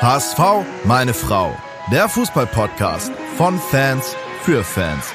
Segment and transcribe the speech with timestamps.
[0.00, 1.52] HSV, meine Frau.
[1.92, 5.12] Der Fußballpodcast von Fans für Fans.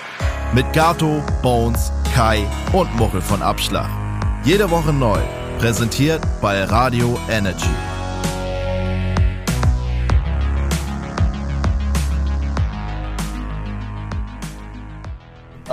[0.54, 3.90] Mit Gato, Bones, Kai und Muchel von Abschlag.
[4.44, 5.20] Jede Woche neu.
[5.58, 7.70] Präsentiert bei Radio Energy.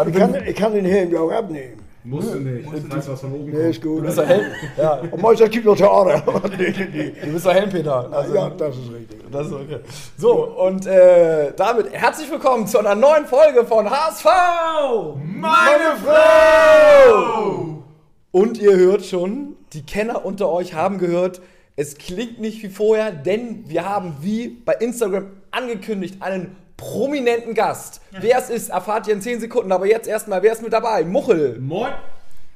[0.06, 1.79] Ich kann, ich kann den Helm ja auch abnehmen.
[2.02, 2.66] Musst du nicht.
[2.88, 3.64] Was von oben Nee, kommt.
[3.70, 3.98] ist gut.
[3.98, 4.46] Du bist doch Helm.
[4.78, 6.22] Ja, Und manchmal gibt noch Theater.
[6.58, 7.12] nee, nee, nee.
[7.22, 8.10] du bist doch Helmpeter.
[8.10, 9.20] Also, Ja, das ist richtig.
[9.30, 9.80] Das ist okay.
[10.16, 14.24] So, und äh, damit herzlich willkommen zu einer neuen Folge von HSV!
[15.24, 17.82] Meine Frau!
[18.32, 21.42] Und ihr hört schon, die Kenner unter euch haben gehört,
[21.76, 28.00] es klingt nicht wie vorher, denn wir haben wie bei Instagram angekündigt einen prominenten Gast.
[28.10, 31.04] Wer es ist, erfahrt ihr in 10 Sekunden, aber jetzt erstmal, wer ist mit dabei?
[31.04, 31.60] Muchel.
[31.60, 31.92] Moin.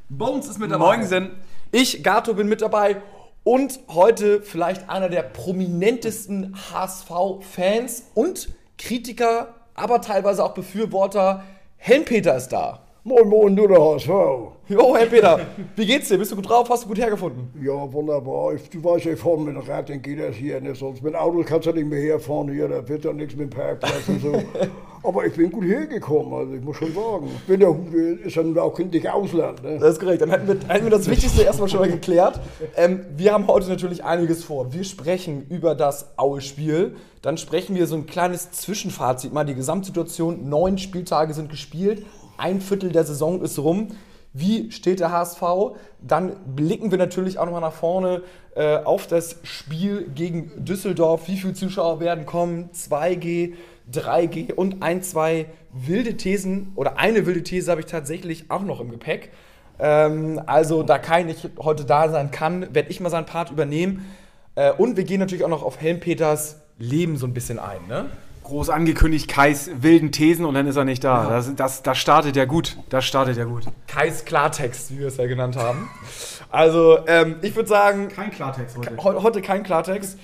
[0.09, 0.97] Bones ist mit dabei.
[0.97, 1.31] Moinsen.
[1.71, 3.03] Ich, Gato, bin mit dabei.
[3.45, 11.45] Und heute vielleicht einer der prominentesten HSV-Fans und Kritiker, aber teilweise auch Befürworter.
[11.77, 12.84] Helmpeter ist da.
[13.07, 14.09] Moin, moin, du der HSV.
[14.67, 15.39] Jo, Helmpeter,
[15.77, 16.17] wie geht's dir?
[16.17, 16.71] Bist du gut drauf?
[16.71, 17.51] Hast du gut hergefunden?
[17.63, 18.55] Ja, wunderbar.
[18.55, 20.79] Ich, du weißt ja, ich fahre mit dem Rad, dann geht das hier nicht.
[20.79, 23.59] Sonst mit Auto kannst du nicht mehr herfahren hier, da wird ja nichts mit dem
[23.59, 24.33] Parkplatz und so.
[25.07, 27.29] Aber ich bin gut hergekommen, also ich muss schon sagen.
[27.35, 27.77] Ich bin ja,
[28.25, 29.63] ist ja nun auch nicht Ausland.
[29.63, 29.79] Ne?
[29.79, 30.23] Das ist korrekt.
[30.23, 32.41] Dann hätten wir, hätten wir das Wichtigste erstmal schon mal geklärt.
[32.75, 34.73] Ähm, wir haben heute natürlich einiges vor.
[34.73, 36.97] Wir sprechen über das Aue-Spiel.
[37.21, 39.45] Dann sprechen wir so ein kleines Zwischenfazit mal.
[39.45, 40.49] Die Gesamtsituation.
[40.49, 42.07] Neun Spieltage sind gespielt.
[42.37, 43.89] Ein Viertel der Saison ist rum.
[44.33, 45.43] Wie steht der HSV?
[46.01, 48.23] Dann blicken wir natürlich auch nochmal nach vorne
[48.57, 51.29] äh, auf das Spiel gegen Düsseldorf.
[51.29, 52.71] Wie viele Zuschauer werden kommen?
[52.75, 53.55] 2G,
[53.93, 58.81] 3G und ein, zwei wilde Thesen oder eine wilde These habe ich tatsächlich auch noch
[58.81, 59.31] im Gepäck.
[59.79, 64.05] Ähm, also, da Kai nicht heute da sein kann, werde ich mal seinen Part übernehmen.
[64.57, 67.87] Äh, und wir gehen natürlich auch noch auf Helmpeters Leben so ein bisschen ein.
[67.89, 68.07] Ne?
[68.45, 71.29] Groß angekündigt, Kais wilden Thesen und dann ist er nicht da.
[71.29, 72.77] Das, das, das startet ja gut.
[72.91, 73.65] Das startet ja gut.
[73.87, 75.89] Kais Klartext, wie wir es ja genannt haben.
[76.51, 78.97] Also, ähm, ich würde sagen, Kein Klartext heute.
[79.03, 80.19] Heu- heute kein Klartext.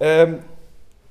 [0.00, 0.38] Ähm,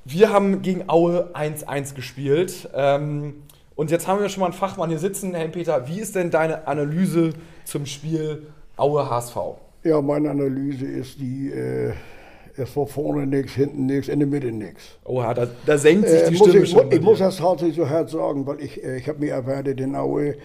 [0.06, 2.70] wir haben gegen Aue 1-1 gespielt.
[2.74, 3.36] Ähm,
[3.76, 5.34] und jetzt haben wir schon mal einen Fachmann hier sitzen.
[5.34, 7.32] Herr Peter, wie ist denn deine Analyse
[7.66, 9.36] zum Spiel Aue HSV?
[9.84, 11.94] Ja, meine Analyse ist die, äh,
[12.58, 14.98] es war vorne nichts, hinten nichts, in der Mitte nichts.
[15.06, 16.90] Oha, da, da senkt sich Äh, die muss Stimme ich, schon.
[16.90, 19.80] bei ich muss das tatsächlich so hart sagen, weil ich, äh, ich habe mir erwartet,
[19.80, 20.36] in Aue,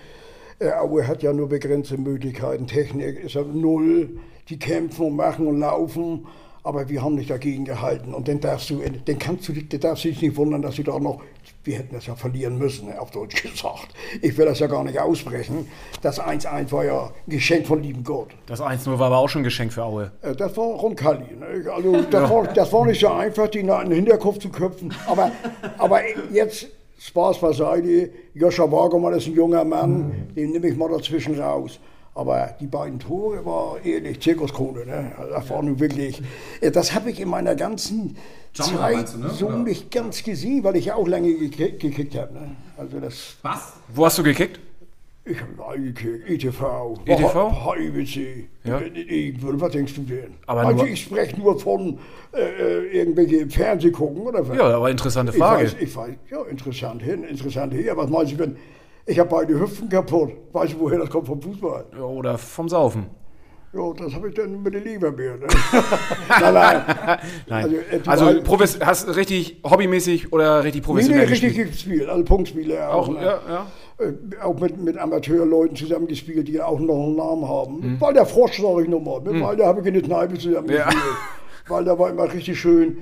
[0.59, 2.67] äh, Aue hat ja nur begrenzte Möglichkeiten.
[2.67, 4.19] Technik ist ja null,
[4.49, 6.27] die kämpfen und machen und laufen,
[6.66, 8.12] aber wir haben nicht dagegen gehalten.
[8.12, 10.75] Und dann darfst du, dann kannst du, dich- dann darfst du dich nicht wundern, dass
[10.77, 11.21] sie da noch,
[11.65, 13.88] wir hätten das ja verlieren müssen, auf Deutsch gesagt.
[14.21, 15.69] Ich will das ja gar nicht aussprechen.
[16.03, 18.28] Das 1-1 war ja ein Geschenk von lieben Gott.
[18.47, 20.10] Das 1-0 war aber auch schon ein Geschenk für Aue.
[20.22, 21.25] Äh, Das war Roncalli.
[21.38, 21.71] Ne?
[21.72, 24.93] Also das, war, das war nicht so einfach, die in den Hinterkopf zu köpfen.
[25.06, 25.31] Aber,
[25.78, 26.00] aber
[26.32, 26.66] jetzt
[26.99, 28.10] Spaß beiseite.
[28.34, 31.78] Joscha Wagemann ist ein junger Mann, den nehme ich mal dazwischen raus.
[32.16, 34.87] Aber die beiden Tore war ehrlich Zirkuskrone.
[34.87, 35.12] Ne?
[35.19, 36.22] Also Das war nun wirklich,
[36.62, 38.16] äh, das habe ich in meiner ganzen
[38.54, 39.31] Genre Zeit du, ne?
[39.31, 39.59] so Oder?
[39.59, 42.32] nicht ganz gesehen, weil ich ja auch lange gekickt, gekickt habe.
[42.32, 42.56] Ne?
[42.78, 43.75] Also das, Was?
[43.94, 44.59] Wo hast du gekickt?
[45.26, 47.75] ich habe eingekickt, ETV, ETV?
[47.75, 48.49] HIBC.
[48.65, 48.81] Ja.
[48.81, 50.34] Ich, was denkst du denn?
[50.47, 51.99] Aber also ich spreche nur von
[52.32, 54.56] äh, äh, irgendwelche Fernseh gucken oder was?
[54.56, 55.65] Ja, aber interessante ich Frage.
[55.65, 57.97] weiß, ich weiß, ja, interessant hin, interessant her.
[57.97, 58.56] Was meinst du, wenn
[59.06, 60.33] ich habe beide Hüften kaputt?
[60.53, 61.84] Weißt du, woher das kommt vom Fußball?
[61.97, 63.06] Ja, Oder vom Saufen.
[63.72, 65.37] Ja, das habe ich dann mit der Leberbeer.
[65.37, 65.47] Ne?
[66.41, 66.84] nein, nein.
[67.47, 67.75] Nein.
[68.06, 72.09] Also, Also, äh, du- profes hast richtig hobbymäßig oder richtig Nee, professionell nee, richtig gespielt?
[72.09, 73.09] also Punktspiele auch.
[73.09, 73.21] Auch, ne?
[73.22, 73.67] ja, ja.
[73.99, 74.12] Äh,
[74.43, 77.81] auch mit, mit Amateurleuten zusammengespielt, die auch noch einen Namen haben.
[77.81, 78.00] Mhm.
[78.00, 80.94] Weil der Frosch, sag ich nochmal, mit Walter habe ich in der Kneipe zusammengespielt.
[80.94, 81.69] Ja.
[81.69, 82.99] Weil der war immer richtig schön.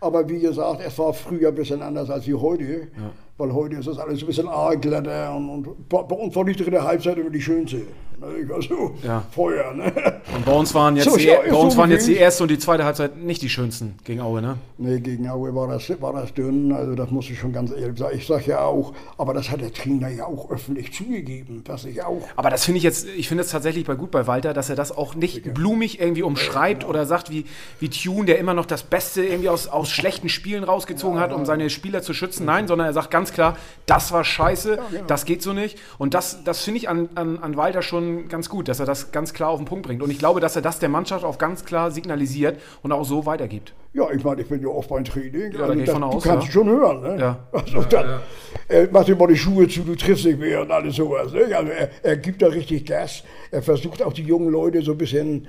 [0.00, 2.88] Aber wie gesagt, es war früher ein bisschen anders als wie heute.
[3.36, 6.54] Weil heute ist das alles ein bisschen aalglatter und, und bei, bei uns war die
[6.54, 7.78] dritte Halbzeit immer die schönste.
[8.20, 8.54] Ne?
[8.54, 9.24] Also Ja.
[9.30, 9.92] Feuer, ne?
[10.36, 12.44] Und bei uns waren jetzt, So, die, ja, bei uns so waren jetzt die erste
[12.44, 14.58] und die zweite Halbzeit nicht die schönsten gegen Aue, ne?
[14.78, 17.98] Nee, gegen Aue war das, war das dünn, also das muss ich schon ganz ehrlich
[17.98, 18.16] sagen.
[18.16, 22.02] Ich sage ja auch, aber das hat der Trainer ja auch öffentlich zugegeben, dass ich
[22.04, 24.70] auch Aber das finde ich jetzt, ich finde es tatsächlich bei gut bei Walter, dass
[24.70, 27.46] er das auch nicht blumig irgendwie umschreibt oder sagt, wie,
[27.80, 31.44] wie Tune, der immer noch das Beste irgendwie aus, aus schlechten Spielen rausgezogen hat, um
[31.44, 32.44] seine Spieler zu schützen.
[32.46, 33.56] Nein, sondern er sagt ganz klar,
[33.86, 35.78] das war scheiße, das geht so nicht.
[35.98, 39.12] Und das, das finde ich an, an, an Walter schon ganz gut, dass er das
[39.12, 40.02] ganz klar auf den Punkt bringt.
[40.02, 43.26] Und ich glaube, dass er das der Mannschaft auch ganz klar signalisiert und auch so
[43.26, 43.74] weitergibt.
[43.92, 45.52] Ja, ich meine, ich bin ja oft beim Training.
[45.52, 46.48] da gehe ich das, von aus, du kannst ja.
[46.48, 47.16] es schon hören, ne?
[47.20, 47.38] Ja.
[47.52, 48.20] Also dann,
[48.68, 51.32] Äh, mach dir mal die Schuhe zu, du triffst nicht mehr und alles sowas.
[51.32, 51.54] Ne?
[51.54, 53.22] Also er, er gibt da richtig Gas.
[53.50, 55.46] Er versucht auch die jungen Leute so ein bisschen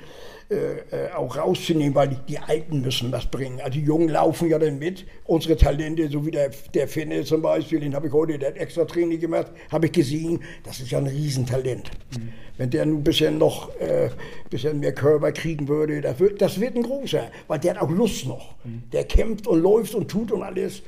[0.49, 3.59] äh, auch rauszunehmen, weil die, die, Alten müssen was bringen.
[3.61, 5.05] Also die Jungen laufen ja dann mit.
[5.23, 8.57] Unsere Talente, so wie der, der Finne zum Beispiel, den habe ich heute, der hat
[8.57, 11.89] extra Training gemacht, habe ich gesehen, das ist ja ein Riesentalent.
[12.15, 12.29] Mhm.
[12.57, 14.09] Wenn der nun ein bisschen noch äh,
[14.49, 17.89] bisschen mehr Körper kriegen würde, das wird, das wird ein großer, weil der hat auch
[17.89, 18.53] Lust noch.
[18.63, 18.83] Mhm.
[18.93, 20.83] Der kämpft und läuft und tut und alles.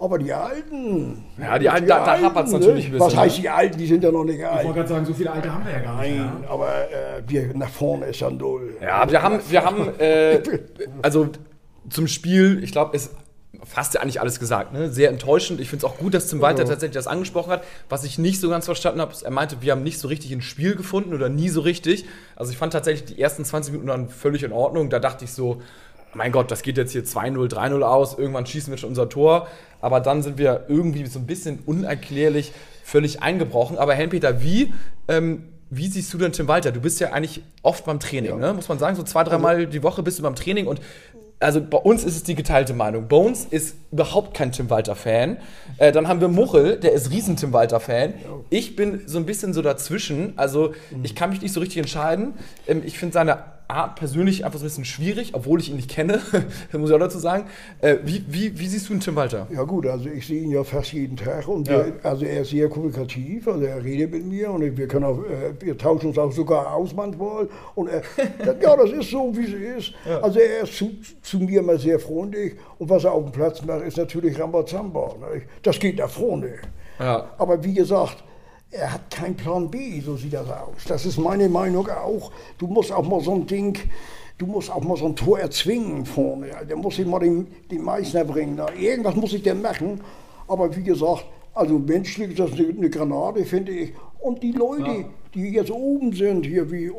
[0.00, 1.24] Aber die Alten.
[1.38, 3.06] Ja, die Alten, die da, da hapert es natürlich ein bisschen.
[3.06, 3.42] Was heißt ne?
[3.42, 3.78] die Alten?
[3.78, 4.60] Die sind ja noch nicht alt.
[4.60, 6.16] Ich wollte gerade sagen, so viele Alte haben wir ja gar nicht.
[6.16, 6.50] Nein, ja.
[6.50, 8.76] aber äh, wir nach vorne ist ja null.
[8.80, 10.40] Ja, wir haben, wir haben äh,
[11.02, 11.28] also
[11.90, 13.10] zum Spiel, ich glaube, ist
[13.64, 14.72] fast ja eigentlich alles gesagt.
[14.72, 14.90] Ne?
[14.90, 15.60] Sehr enttäuschend.
[15.60, 16.68] Ich finde es auch gut, dass Tim Walter ja.
[16.68, 17.64] tatsächlich das angesprochen hat.
[17.88, 20.32] Was ich nicht so ganz verstanden habe, ist, er meinte, wir haben nicht so richtig
[20.32, 22.04] ein Spiel gefunden oder nie so richtig.
[22.36, 24.90] Also ich fand tatsächlich die ersten 20 Minuten dann völlig in Ordnung.
[24.90, 25.60] Da dachte ich so,
[26.14, 29.48] mein Gott, das geht jetzt hier 2-0, 3-0 aus, irgendwann schießen wir schon unser Tor.
[29.80, 32.52] Aber dann sind wir irgendwie so ein bisschen unerklärlich
[32.82, 33.78] völlig eingebrochen.
[33.78, 34.72] Aber Helmpeter, wie,
[35.06, 36.72] ähm, wie siehst du denn Tim Walter?
[36.72, 38.36] Du bist ja eigentlich oft beim Training, ja.
[38.36, 38.54] ne?
[38.54, 38.96] muss man sagen.
[38.96, 40.80] So zwei, dreimal also, die Woche bist du beim Training und
[41.40, 43.06] also bei uns ist es die geteilte Meinung.
[43.06, 45.36] Bones ist überhaupt kein Tim Walter-Fan.
[45.76, 48.14] Äh, dann haben wir Muchel, der ist riesen Tim Walter-Fan.
[48.50, 50.32] Ich bin so ein bisschen so dazwischen.
[50.36, 50.74] Also
[51.04, 52.34] ich kann mich nicht so richtig entscheiden.
[52.66, 53.44] Ähm, ich finde seine
[53.96, 56.22] Persönlich einfach so ein bisschen schwierig, obwohl ich ihn nicht kenne,
[56.72, 57.44] muss ich auch dazu sagen.
[57.82, 59.46] Äh, wie, wie, wie, siehst du den Tim Walter?
[59.52, 61.84] Ja gut, also ich sehe ihn ja fast jeden Tag und ja.
[61.84, 65.18] wir, also er ist sehr kommunikativ, also er redet mit mir und wir können auch,
[65.18, 68.02] äh, wir tauschen uns auch sogar aus manchmal und er,
[68.62, 69.94] ja, das ist so, wie es ist.
[70.08, 70.20] Ja.
[70.20, 73.62] Also er ist zu, zu, mir immer sehr freundlich und was er auf dem Platz
[73.62, 75.14] macht, ist natürlich Rambazamba.
[75.20, 75.42] Ne?
[75.62, 76.54] Das geht nach vorne.
[76.98, 77.28] Ja.
[77.36, 78.24] Aber wie gesagt,
[78.70, 80.84] er hat keinen Plan B, so sieht das aus.
[80.86, 82.30] Das ist meine Meinung auch.
[82.58, 83.78] Du musst auch mal so ein Ding,
[84.36, 86.50] du musst auch mal so ein Tor erzwingen vorne.
[86.68, 88.60] Der muss sich mal den, den Meißner bringen.
[88.78, 90.00] Irgendwas muss ich denn machen.
[90.46, 91.24] Aber wie gesagt,
[91.54, 93.92] also menschlich ist das eine, eine Granate, finde ich.
[94.20, 95.04] Und die Leute, ja.
[95.34, 96.90] die jetzt oben sind, hier wie,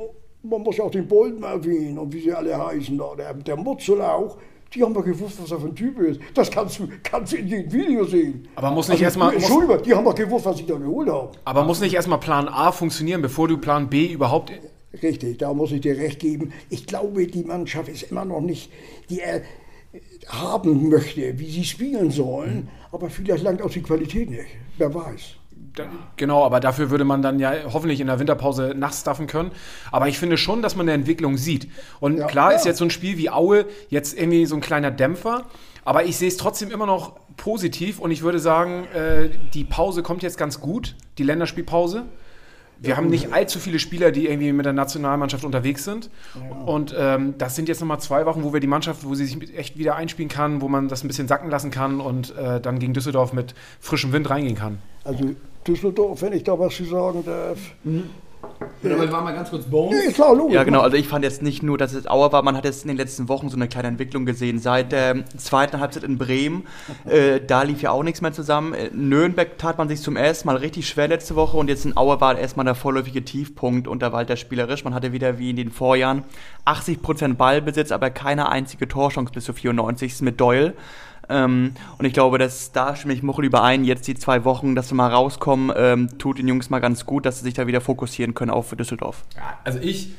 [0.41, 4.01] man muss auch den Bolden erwähnen und wie sie alle heißen da, der, der Mutzel
[4.01, 4.37] auch,
[4.73, 6.19] die haben doch gewusst, was er für ein Typ ist.
[6.33, 8.47] Das kannst du, kannst du in dem Video sehen.
[8.55, 9.33] Aber muss nicht also, erstmal.
[9.33, 11.31] Entschuldigung, die haben doch gewusst, was ich da geholt habe.
[11.45, 14.51] Aber muss nicht erstmal Plan A funktionieren, bevor du Plan B überhaupt.
[15.01, 16.51] Richtig, da muss ich dir recht geben.
[16.69, 18.71] Ich glaube, die Mannschaft ist immer noch nicht,
[19.09, 19.41] die er
[20.27, 22.69] haben möchte, wie sie spielen sollen.
[22.91, 24.47] Aber vielleicht langt auch die Qualität nicht.
[24.77, 25.38] Wer weiß
[26.15, 29.51] genau, aber dafür würde man dann ja hoffentlich in der Winterpause nachstuffen können.
[29.91, 31.69] Aber ich finde schon, dass man eine Entwicklung sieht.
[31.99, 32.57] Und ja, klar ja.
[32.57, 35.45] ist jetzt so ein Spiel wie Aue jetzt irgendwie so ein kleiner Dämpfer.
[35.85, 40.03] Aber ich sehe es trotzdem immer noch positiv und ich würde sagen, äh, die Pause
[40.03, 42.05] kommt jetzt ganz gut, die Länderspielpause.
[42.81, 46.09] Wir haben nicht allzu viele Spieler, die irgendwie mit der Nationalmannschaft unterwegs sind.
[46.65, 49.57] Und ähm, das sind jetzt nochmal zwei Wochen, wo wir die Mannschaft, wo sie sich
[49.57, 52.79] echt wieder einspielen kann, wo man das ein bisschen sacken lassen kann und äh, dann
[52.79, 54.77] gegen Düsseldorf mit frischem Wind reingehen kann.
[55.03, 55.35] Also
[55.67, 57.59] Düsseldorf, wenn ich da was zu sagen darf.
[57.83, 58.09] Mhm.
[58.83, 60.05] Ja, aber war mal ganz kurz Bones.
[60.05, 60.55] Ja, klar, logisch.
[60.55, 60.81] Ja, genau.
[60.81, 62.97] Also ich fand jetzt nicht nur, dass es Auer war, man hat jetzt in den
[62.97, 64.59] letzten Wochen so eine kleine Entwicklung gesehen.
[64.59, 66.65] Seit der zweiten Halbzeit in Bremen,
[67.05, 68.73] äh, da lief ja auch nichts mehr zusammen.
[68.73, 71.97] In Nürnberg tat man sich zum ersten Mal richtig schwer letzte Woche und jetzt in
[71.97, 74.83] Auer war erstmal der vorläufige Tiefpunkt unter Walter spielerisch.
[74.83, 76.23] Man hatte wieder wie in den Vorjahren
[76.65, 80.21] 80% Ballbesitz, aber keine einzige Torchance bis zur 94.
[80.21, 80.73] mit Doyle.
[81.29, 84.91] Ähm, und ich glaube, dass da stimme ich Muchel überein, jetzt die zwei Wochen, dass
[84.91, 87.81] wir mal rauskommen, ähm, tut den Jungs mal ganz gut, dass sie sich da wieder
[87.81, 89.23] fokussieren können auf Düsseldorf.
[89.35, 90.11] Ja, also ich,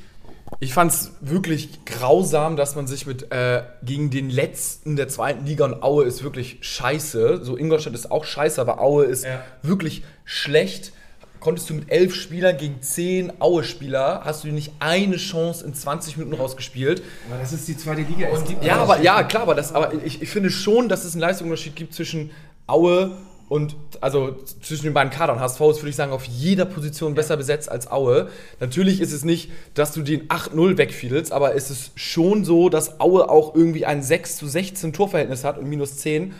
[0.61, 5.47] ich fand es wirklich grausam, dass man sich mit äh, gegen den letzten der zweiten
[5.47, 7.45] Liga und Aue ist wirklich scheiße.
[7.45, 9.43] So Ingolstadt ist auch scheiße, aber Aue ist ja.
[9.63, 10.93] wirklich schlecht
[11.41, 16.19] konntest du mit elf Spielern gegen zehn Aue-Spieler, hast du nicht eine Chance in 20
[16.19, 17.03] Minuten rausgespielt.
[17.29, 18.29] Aber das ist die zweite Liga.
[18.29, 21.23] Und, ja, aber, ja, klar, aber, das, aber ich, ich finde schon, dass es einen
[21.23, 22.31] Leistungsunterschied gibt zwischen
[22.67, 23.17] Aue
[23.51, 25.41] und also zwischen den beiden Kadern.
[25.41, 28.29] HSV ist, würde ich sagen, auf jeder Position besser besetzt als Aue.
[28.61, 33.01] Natürlich ist es nicht, dass du den 8-0 wegfielst, aber es ist schon so, dass
[33.01, 36.33] Aue auch irgendwie ein 6 zu 16 Torverhältnis hat und minus 10.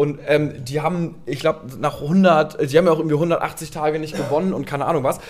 [0.00, 3.98] Und ähm, die haben, ich glaube, nach 100, die haben ja auch irgendwie 180 Tage
[3.98, 5.20] nicht gewonnen und keine Ahnung was.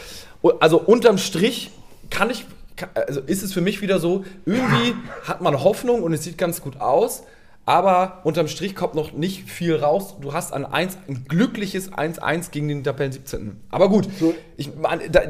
[0.60, 1.72] Also unterm Strich
[2.08, 2.46] kann ich,
[2.94, 4.94] also ist es für mich wieder so, irgendwie
[5.26, 7.24] hat man Hoffnung und es sieht ganz gut aus.
[7.70, 10.16] Aber unterm Strich kommt noch nicht viel raus.
[10.20, 13.60] Du hast ein, 1, ein glückliches 1-1 gegen den Tabellen 17.
[13.70, 14.08] Aber gut,
[14.56, 14.72] ich,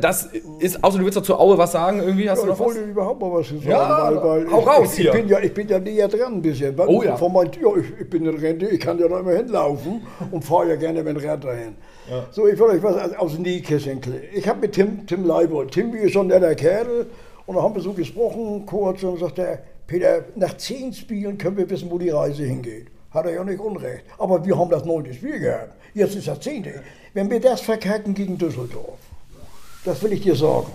[0.00, 2.64] das ist, außer du willst dazu Aue was sagen, irgendwie hast ja, du noch ich
[2.64, 5.12] wollte überhaupt mal was sagen, ja, weil, weil hau ich, raus ich, hier.
[5.12, 6.75] Bin ja, ich bin ja näher dran ein bisschen.
[6.80, 7.14] Oh ja.
[7.14, 10.42] Von mein, ja ich, ich, bin in Rente, ich kann ja noch immer hinlaufen und
[10.42, 11.75] fahre ja gerne mit dem Rad dahin.
[12.11, 12.25] Ja.
[12.30, 14.00] So, ich wollte euch was aus dem Nähkästchen
[14.32, 17.06] Ich habe mit Tim, Tim Leibold, Tim ist schon netter Kerl
[17.44, 19.59] und da haben wir so gesprochen kurz und sagt er,
[19.90, 22.87] Peter, nach zehn Spielen können wir wissen, wo die Reise hingeht.
[23.11, 24.04] Hat er ja nicht unrecht.
[24.18, 25.73] Aber wir haben das neunte Spiel gehabt.
[25.94, 26.80] Jetzt ist das zehnte.
[27.12, 29.00] Wenn wir das verkacken gegen Düsseldorf,
[29.85, 30.68] das will ich dir sagen,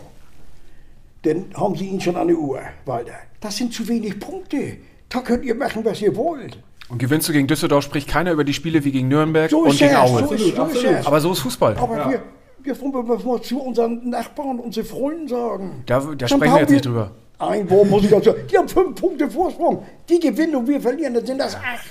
[1.21, 3.13] dann haben sie ihn schon an der Uhr, Walter.
[3.39, 4.77] Das sind zu wenig Punkte.
[5.07, 6.59] Da könnt ihr machen, was ihr wollt.
[6.89, 9.69] Und gewinnst du gegen Düsseldorf, spricht keiner über die Spiele wie gegen Nürnberg So und
[9.69, 10.27] ist gegen Aue.
[10.27, 11.07] so ist, so ist.
[11.07, 11.77] Aber so ist Fußball.
[11.77, 12.21] Aber wir,
[12.63, 15.83] wir wollen wir mal zu unseren Nachbarn, unseren Freunden sagen.
[15.85, 17.11] Da- da sprechen wir jetzt nicht drüber.
[17.39, 18.41] Ein Wort muss ich dazu sagen.
[18.51, 19.83] Die haben fünf Punkte Vorsprung.
[20.09, 21.89] Die gewinnen und wir verlieren, dann sind das acht.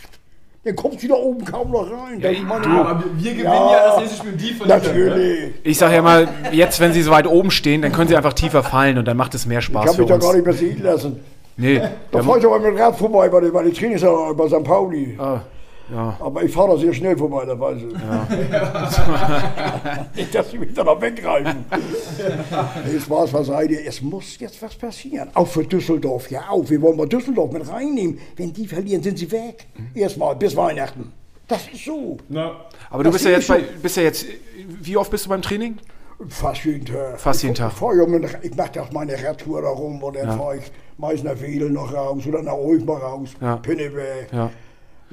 [0.65, 2.19] Dann kommst du da oben kaum noch rein.
[2.21, 3.71] Ist meine- Aber wir gewinnen Ja.
[3.73, 4.83] ja, das nächste Spiel, die verlieren.
[4.83, 5.55] Natürlich.
[5.63, 8.33] Ich sage ja mal, jetzt, wenn sie so weit oben stehen, dann können sie einfach
[8.33, 10.47] tiefer fallen und dann macht es mehr Ich Spaß habe für mich da gar nicht
[10.47, 11.21] mehr sehen lassen.
[11.59, 14.49] Nee, Da fahre ich aber mit dem Rad vorbei bei der, bei der Trainingsanlage bei
[14.49, 14.65] St.
[14.65, 15.17] Pauli.
[15.21, 15.41] Ah,
[15.93, 16.17] ja.
[16.21, 17.85] Aber ich fahre da sehr schnell vorbei, da weiß ich.
[20.17, 21.65] Nicht, dass sie mich da noch weggreifen.
[22.87, 23.85] nee, Spaß beiseite.
[23.85, 25.29] Es muss jetzt was passieren.
[25.35, 26.69] Auch für Düsseldorf, ja auch.
[26.69, 28.19] Wir wollen mal Düsseldorf mit reinnehmen.
[28.37, 29.67] Wenn die verlieren, sind sie weg.
[29.95, 31.13] Erstmal bis Weihnachten.
[31.47, 32.17] Das ist so.
[32.91, 34.27] aber du Das bist ja, jetzt bei, bist ja jetzt,
[34.81, 35.77] wie oft bist du beim Training?
[36.29, 37.21] Fast jeden Tag.
[37.21, 37.73] Fast jeden ich, Tag.
[37.73, 41.39] Ich, ja ich mache doch meine Radtour da rum und dann fahre ich meist nach
[41.41, 43.31] Wedel noch raus oder nach Ulm mal raus.
[43.41, 43.57] Ja.
[43.57, 44.33] Pinneberg.
[44.33, 44.51] Ja.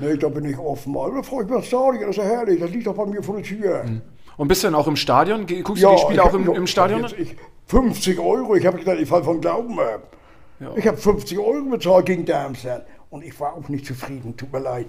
[0.01, 0.95] Nee, da bin ich offen.
[0.97, 2.59] Aber da fahre ich mal Stadion, das ist ja herrlich.
[2.59, 3.85] Das liegt doch bei mir vor der Tür.
[4.37, 5.45] Und bist du dann auch im Stadion?
[5.45, 7.01] Guckst du die Spiele ich auch im, noch- im Stadion?
[7.01, 7.35] Jetzt, ich,
[7.67, 10.15] 50 Euro, ich habe gesagt, ich fall vom Glauben ab.
[10.75, 14.59] Ich habe 50 Euro bezahlt gegen Darmstadt und ich war auch nicht zufrieden, tut mir
[14.59, 14.85] leid.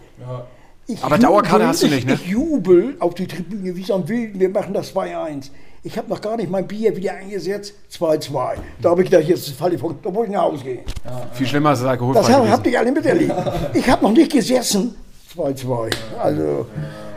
[0.87, 2.15] Ich Aber Dauerkarte hast du ich, nicht, ne?
[2.15, 5.51] Ich jubel auf die Tribüne wie so ein Wilden, wir machen das 2-1.
[5.85, 8.55] Ich habe noch gar nicht mein Bier wieder eingesetzt, 2-2.
[8.81, 10.81] Da habe ich gedacht, jetzt falle ich von, da muss ich nach Hause gehen.
[11.33, 12.73] Viel schlimmer ist es Das alkoholfrei habt gewesen.
[12.73, 13.35] ihr alle miterlebt.
[13.75, 14.95] Ich habe noch nicht gesessen.
[15.37, 15.91] 2-2.
[16.21, 16.67] Also,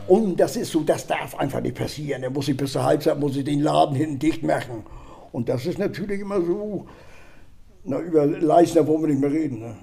[0.07, 2.23] und das ist so, das darf einfach nicht passieren.
[2.23, 4.83] Da muss ich bis zur Halbzeit muss ich den Laden hinten dicht machen.
[5.31, 6.87] Und das ist natürlich immer so.
[7.83, 9.59] Na, über Leisner wollen wir nicht mehr reden.
[9.59, 9.75] Ne?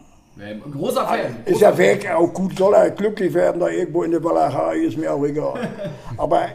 [0.44, 1.36] Ein großer Fan.
[1.44, 4.96] Ist ja weg, auch gut, soll er glücklich werden, da irgendwo in der Walachei, ist
[4.96, 5.68] mir auch egal.
[6.16, 6.46] Aber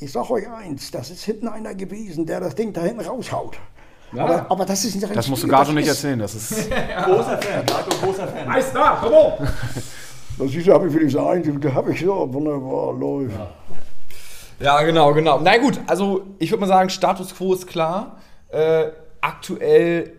[0.00, 3.58] ich sag euch eins, das ist hinten einer gewesen, der das Ding da hinten raushaut.
[4.16, 6.18] Aber, aber das ist ein Das musst du Gato nicht erzählen.
[6.18, 6.70] Das ist,
[7.04, 8.48] Großer Fan, Marco, großer Fan.
[8.48, 9.48] Meister, komm on!
[10.38, 13.36] Das ist, habe ich für diese Einzige, da habe ich so, wunderbar, läuft.
[14.58, 15.38] Ja, genau, genau.
[15.40, 18.16] Na gut, also ich würde mal sagen, Status quo ist klar.
[18.48, 18.86] Äh,
[19.20, 20.12] aktuell,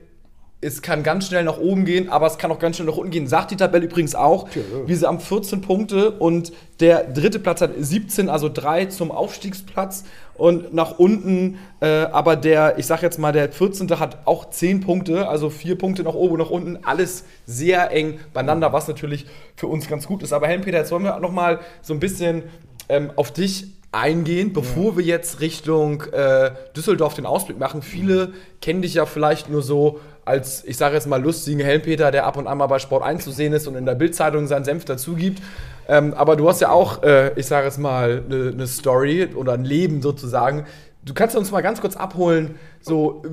[0.64, 3.10] es kann ganz schnell nach oben gehen, aber es kann auch ganz schnell nach unten
[3.10, 3.26] gehen.
[3.26, 4.48] Sagt die Tabelle übrigens auch.
[4.86, 10.04] Wir sind am 14 Punkte und der dritte Platz hat 17, also 3 zum Aufstiegsplatz.
[10.36, 14.00] Und nach unten, äh, aber der, ich sag jetzt mal, der 14.
[14.00, 16.80] hat auch 10 Punkte, also 4 Punkte nach oben und nach unten.
[16.84, 19.26] Alles sehr eng beieinander, was natürlich
[19.56, 20.32] für uns ganz gut ist.
[20.32, 22.44] Aber Helm-Peter, jetzt wollen wir noch mal so ein bisschen
[22.88, 27.82] ähm, auf dich eingehen, bevor wir jetzt Richtung äh, Düsseldorf den Ausblick machen.
[27.82, 32.26] Viele kennen dich ja vielleicht nur so als, ich sage jetzt mal, lustigen Helmpeter, der
[32.26, 34.66] ab und an mal bei Sport 1 zu sehen ist und in der Bildzeitung seinen
[34.66, 35.42] Senf dazu gibt.
[35.88, 39.54] Ähm, aber du hast ja auch, äh, ich sage jetzt mal, eine ne Story oder
[39.54, 40.66] ein Leben sozusagen.
[41.04, 43.24] Du kannst uns mal ganz kurz abholen, so,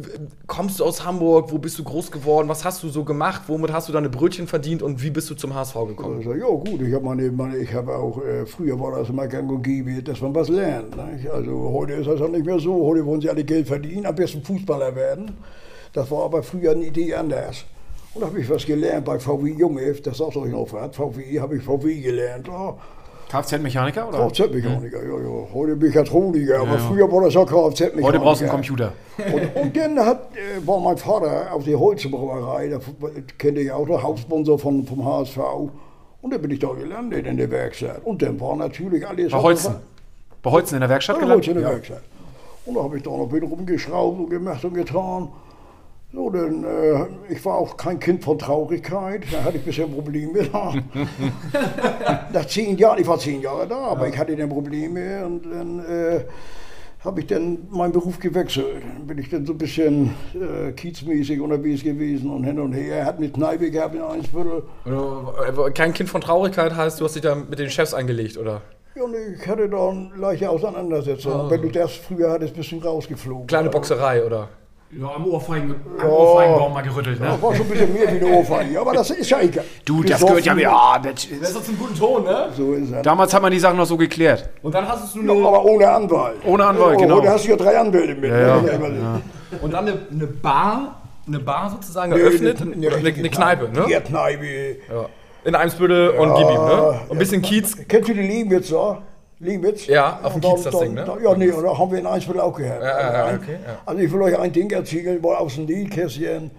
[0.47, 3.75] kommst du aus Hamburg, wo bist du groß geworden, was hast du so gemacht, womit
[3.75, 6.17] hast du deine Brötchen verdient und wie bist du zum HSV gekommen?
[6.17, 9.51] Also, ja gut, ich habe meine, meine, ich auch, äh, früher war das immer gang
[9.51, 10.97] und gäbe, dass man was lernt.
[10.97, 11.31] Ne?
[11.31, 14.15] Also heute ist das ja nicht mehr so, heute wollen sie alle Geld verdienen, am
[14.15, 15.37] besten Fußballer werden.
[15.93, 17.65] Das war aber früher eine Idee anders.
[18.15, 21.41] Und da habe ich was gelernt bei VW Junge, das sagt euch noch was, VW,
[21.41, 22.49] habe ich VW gelernt.
[22.49, 22.75] Ja,
[23.29, 24.19] Kfz-Mechaniker oder?
[24.29, 25.47] Kfz-Mechaniker, ja, ja.
[25.53, 28.07] Heute Mechatroniker, aber früher war das ja Kfz-Mechaniker.
[28.09, 28.93] Heute brauchst du einen Computer.
[29.19, 32.81] Und, und dann hat, äh, war mein Vater auf der Holzbrauerei, da
[33.37, 35.39] kennt ihr ja auch der Hauptsponsor von, vom HSV.
[36.23, 38.01] Und dann bin ich da gelandet in der Werkstatt.
[38.05, 39.31] Und dann war natürlich alles.
[39.31, 39.77] Bei Holzen.
[40.43, 41.47] Bei Holzen in der Werkstatt Ja, gelandet?
[41.47, 42.03] Holz in der Werkstatt.
[42.65, 45.29] Und da habe ich da noch wieder rumgeschraubt und gemacht und getan.
[46.11, 50.49] So, dann, äh, ich war auch kein Kind von Traurigkeit, da hatte ich bisher Probleme.
[52.33, 55.81] Nach zehn Jahren, ich war zehn Jahre da, aber ich hatte dann Probleme und dann
[55.81, 56.25] äh,
[57.05, 58.83] habe ich dann meinen Beruf gewechselt.
[58.97, 63.05] Dann bin ich dann so ein bisschen äh, kiezmäßig unterwegs gewesen und hin und her.
[63.05, 64.63] Hat mit Kneipe gehabt in Einsviertel.
[65.75, 68.63] Kein Kind von Traurigkeit heißt, du hast dich da mit den Chefs eingelegt, oder?
[68.97, 71.39] Ja, und ich hatte da eine leichte Auseinandersetzung.
[71.39, 73.47] Und Wenn du das früher hattest, bist du rausgeflogen.
[73.47, 74.49] Kleine Boxerei, oder?
[74.91, 77.27] Ja, am Ohrfeigen, am Ohrfeigenbaum mal gerüttelt, ne?
[77.27, 79.65] Das war schon ein bisschen mehr wie eine Ohrfeige, aber das ist ja egal.
[79.85, 80.63] Du, das gehört ja mir.
[80.63, 82.49] Ja, das, Das ist doch zum guten Ton, ne?
[82.57, 83.03] So ist es.
[83.03, 84.49] damals hat man die Sachen noch so geklärt.
[84.63, 86.37] Und dann hast du Ja, eine, aber ohne Anwalt.
[86.47, 87.17] Ohne Anwalt, oh, genau.
[87.17, 88.31] Heute hast du ja drei Anwälte mit.
[88.31, 88.71] Ja, ne?
[88.73, 89.21] ja.
[89.61, 93.85] und dann eine, eine Bar, eine Bar sozusagen eröffnet, eine, eine, eine Kneipe, ne?
[94.91, 95.05] Ja.
[95.45, 97.01] In Eimsbüttel und gib ihm, ne?
[97.09, 97.77] Und ein bisschen Kiez.
[97.89, 99.03] Kennst du die Liebwitz da?
[99.41, 99.87] Liebwitz?
[99.87, 101.05] Ja, auf dem Kiez das da- Ding, ne?
[101.05, 102.83] da- Ja, nee, und da haben wir in Eimsbüttel auch gehabt.
[102.83, 103.79] Ja, ja, ja, okay, ja.
[103.87, 106.51] Also ich will euch ein Ding erzählen, mal aus dem Liedkästchen.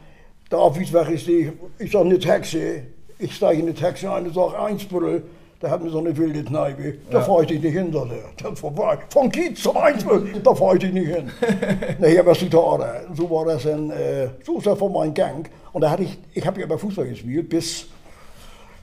[0.50, 2.82] Da auf Wiesbach ist die, ich sag eine Taxi,
[3.20, 5.24] ich steige in eine Taxi ein und sage Eimsbüttel,
[5.62, 7.00] Da hatten wir so eine wilde Kneipe.
[7.12, 8.12] Da fahre ich dich nicht hin, sagt
[8.46, 8.56] er.
[8.56, 8.98] Vorbei.
[9.10, 11.30] Von Kiez zum Einsburg, da fahre ich dich nicht hin.
[12.00, 13.02] Na, hier was du da?
[13.14, 15.50] So war das dann, äh, so ist das von meinem Gang.
[15.74, 17.88] Und da hatte ich, ich habe ja bei Fußball gespielt bis,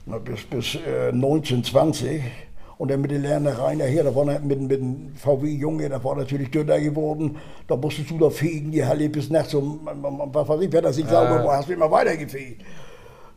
[0.05, 2.21] na, bis, bis äh, 1920.
[2.77, 6.51] Und dann mit den Lernereien nachher, da war mit, mit dem VW-Junge, da war natürlich
[6.51, 7.37] dünner geworden.
[7.67, 9.79] Da musstest du da fegen, die Halle bis nachts um,
[10.31, 12.61] was weiß ich, wenn das nicht sauber war, hast du immer weiter gefegt.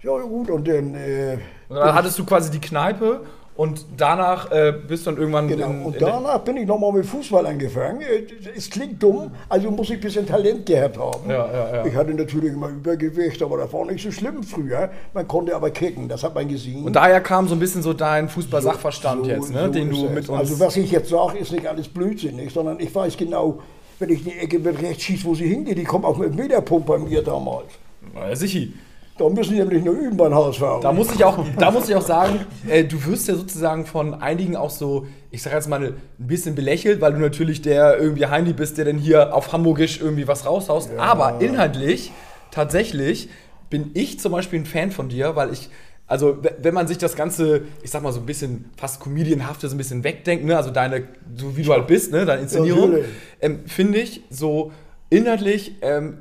[0.02, 0.94] Ja, gut, und dann.
[0.94, 3.20] Äh, Und dann hattest du quasi die Kneipe
[3.60, 6.92] und danach äh, bist du dann irgendwann Genau, in, und in danach bin ich nochmal
[6.92, 8.00] mit Fußball angefangen.
[8.00, 8.24] Äh,
[8.56, 11.28] Es klingt dumm, also muss ich ein bisschen Talent gehabt haben.
[11.28, 11.86] Ja, ja, ja.
[11.86, 14.88] Ich hatte natürlich immer Übergewicht, aber das war nicht so schlimm früher.
[15.12, 16.84] Man konnte aber kicken, das hat man gesehen.
[16.86, 19.66] Und daher kam so ein bisschen so dein Fußball-Sachverstand So- jetzt, ne?
[19.66, 20.38] so den du mit uns.
[20.40, 23.58] Also was ich jetzt sage, ist nicht alles blödsinnig, sondern ich weiß genau,
[23.98, 26.86] wenn ich die Ecke mit rechts schieße, wo sie hingeht, die kommt auch mit Meterpunkt
[26.86, 27.66] bei mir damals.
[28.14, 28.72] Na, Sichi.
[29.20, 30.62] Da müssen die nämlich nur üben beim HSV.
[30.80, 34.14] Da muss ich auch, da muss ich auch sagen, äh, du wirst ja sozusagen von
[34.14, 38.24] einigen auch so, ich sag jetzt mal, ein bisschen belächelt, weil du natürlich der irgendwie
[38.26, 40.92] Heini bist, der dann hier auf Hamburgisch irgendwie was raushaust.
[40.96, 42.12] Aber inhaltlich,
[42.50, 43.28] tatsächlich,
[43.68, 45.68] bin ich zum Beispiel ein Fan von dir, weil ich,
[46.06, 49.74] also wenn man sich das Ganze, ich sag mal so ein bisschen fast comedianhafte, so
[49.74, 51.04] ein bisschen wegdenkt, ne, also deine,
[51.36, 52.94] so wie du halt bist, ne, deine Inszenierung,
[53.42, 54.72] ähm, finde ich so
[55.10, 56.18] inhaltlich ähm,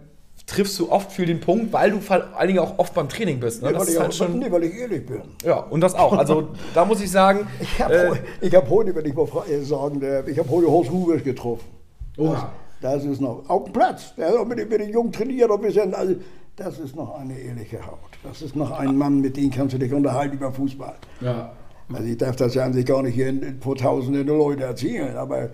[0.49, 3.39] triffst du oft für den Punkt, weil du vor allen Dingen auch oft beim Training
[3.39, 3.61] bist.
[3.61, 3.67] Ne?
[3.69, 5.21] nee, Das weil, ist ich halt auch, schon, nee, weil ich ehrlich bin.
[5.43, 6.13] ja, und das auch.
[6.13, 9.61] Also da muss ich sagen, Ich habe äh, ich hab heute, wenn ich mal äh,
[9.61, 11.65] sagen darf, ich habe heute Horst Rubisch getroffen.
[12.17, 12.33] Oh.
[12.33, 12.43] Das,
[12.81, 14.13] das ist noch auf dem Platz.
[14.15, 15.93] Der hat mit, den- mit den Jungen trainiert ein bisschen.
[15.93, 16.15] Also,
[16.55, 17.99] das ist noch eine ehrliche Haut.
[18.23, 20.95] Das ist noch ein Mann, mit dem kannst du dich unterhalten über Fußball.
[21.21, 21.53] Ja.
[21.91, 25.15] Also ich darf das ja an sich gar nicht hier in, vor tausenden Leute erzählen,
[25.17, 25.49] aber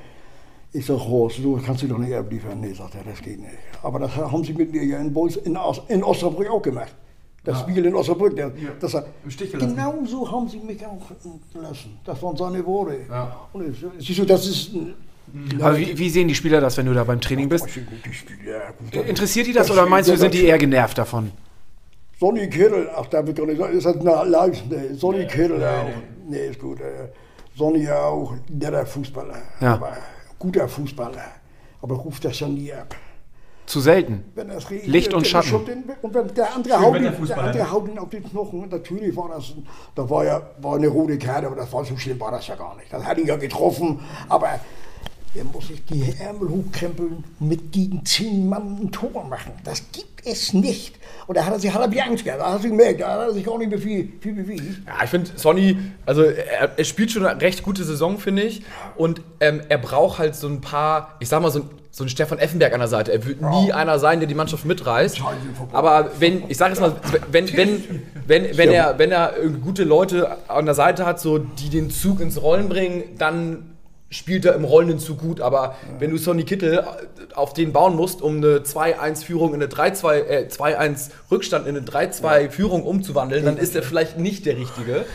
[0.76, 2.60] ich sag, Horst, so kannst du doch nicht abliefern.
[2.60, 3.54] Nee, sagt er, das geht nicht.
[3.82, 6.94] Aber das haben sie mit mir ja in, Bols, in, in Osnabrück auch gemacht.
[7.44, 8.36] Das Spiel in Osnabrück.
[8.36, 9.76] Der, das, er- Im Stich gelassen.
[9.76, 11.00] Genau so haben sie mich auch
[11.54, 11.98] gelassen.
[12.04, 12.98] Das waren seine Worte.
[13.10, 13.36] Ja.
[13.54, 14.96] Und ich, siehst du, das ist ein
[15.62, 17.66] Aber wie, wie sehen die Spieler das, wenn du da beim Training bist?
[18.92, 21.32] Das Interessiert die das oder meinst du, sind die eher genervt davon?
[22.20, 24.64] Sonny Kittel, ach, darf ich gar nicht ist das eine live?
[24.70, 25.90] Nee, Sonny Kittel auch.
[26.28, 26.80] Nee, ist gut.
[26.80, 27.10] Äh,
[27.56, 29.36] Sonny auch, netter Fußballer.
[29.60, 29.74] Ja.
[29.76, 29.98] Aber
[30.40, 31.26] guter Fußballer.
[31.82, 32.96] Aber ruft das ja nie ab.
[33.66, 34.26] Zu selten.
[34.36, 35.66] Wenn das regnet, Licht und Schatten.
[35.66, 38.70] Den, und wenn der andere, haut ihn, der andere haut ihn auf den Knochen.
[38.70, 39.54] Natürlich war das,
[39.96, 42.56] da war ja war eine rote Karte, aber das war so schlimm, war das ja
[42.56, 42.94] gar nicht.
[42.94, 44.60] Das hat ihn ja getroffen, aber
[45.36, 49.52] er muss sich die Ärmel hochkrempeln und mit gegen zehn Mann ein Tor machen.
[49.64, 50.96] Das gibt es nicht.
[51.28, 53.12] Und da hat er sich, hat er wie Angst gehabt, da hast du gemerkt, da
[53.12, 54.62] hat er sich auch nicht mehr viel, viel bewegt.
[54.86, 58.64] ja, ich finde, Sonny, also er, er spielt schon eine recht gute Saison, finde ich.
[58.96, 62.10] Und ähm, er braucht halt so ein paar, ich sag mal, so ein, so ein
[62.10, 63.12] Stefan Effenberg an der Seite.
[63.14, 65.22] Er wird nie einer sein, der die Mannschaft mitreißt.
[65.72, 66.94] Aber wenn, ich sage jetzt mal,
[67.32, 67.84] wenn, wenn,
[68.28, 72.20] wenn, wenn, er, wenn er gute Leute an der Seite hat, so, die den Zug
[72.20, 73.75] ins Rollen bringen, dann
[74.16, 75.42] spielt er im rollenden Zug gut.
[75.42, 76.84] Aber wenn du Sonny Kittel
[77.36, 81.86] auf den bauen musst, um eine 2-1-Führung in eine 3-2, äh, 2-1 Rückstand in eine
[81.86, 85.06] 3-2-Führung umzuwandeln, dann ist er vielleicht nicht der Richtige.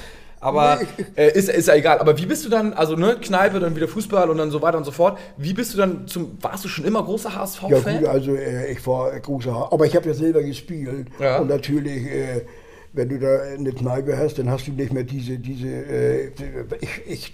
[0.42, 0.80] Aber
[1.16, 1.98] äh, ist, ist ja egal.
[1.98, 4.78] Aber wie bist du dann, also ne, Kneipe, dann wieder Fußball und dann so weiter
[4.78, 5.18] und so fort.
[5.36, 7.98] Wie bist du dann zum, warst du schon immer großer Ja HSV-Fan?
[7.98, 11.40] gut, also äh, ich war großer, Ha- aber ich habe ja selber gespielt Ja.
[11.40, 12.46] und natürlich, äh,
[12.94, 16.30] wenn du da eine Kneipe hast, dann hast du nicht mehr diese, diese, äh,
[16.80, 17.32] ich, ich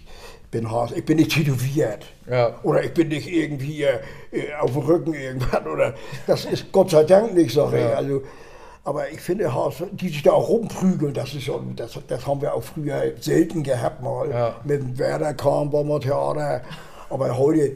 [0.61, 2.55] bin Haas, ich bin nicht tätowiert Ja.
[2.63, 3.99] oder ich bin nicht irgendwie äh,
[4.33, 5.95] äh, auf dem Rücken irgendwann oder
[6.27, 7.97] das ist Gott sei Dank nicht, sage ich.
[7.97, 8.23] Also,
[8.85, 12.41] aber ich finde Haas, die sich da auch rumprügeln, das ist schon, das, das haben
[12.41, 14.31] wir auch früher selten gehabt mal.
[14.31, 14.55] Ja.
[14.65, 16.63] Mit dem Werder kam, mal Theater.
[17.11, 17.73] Aber heute,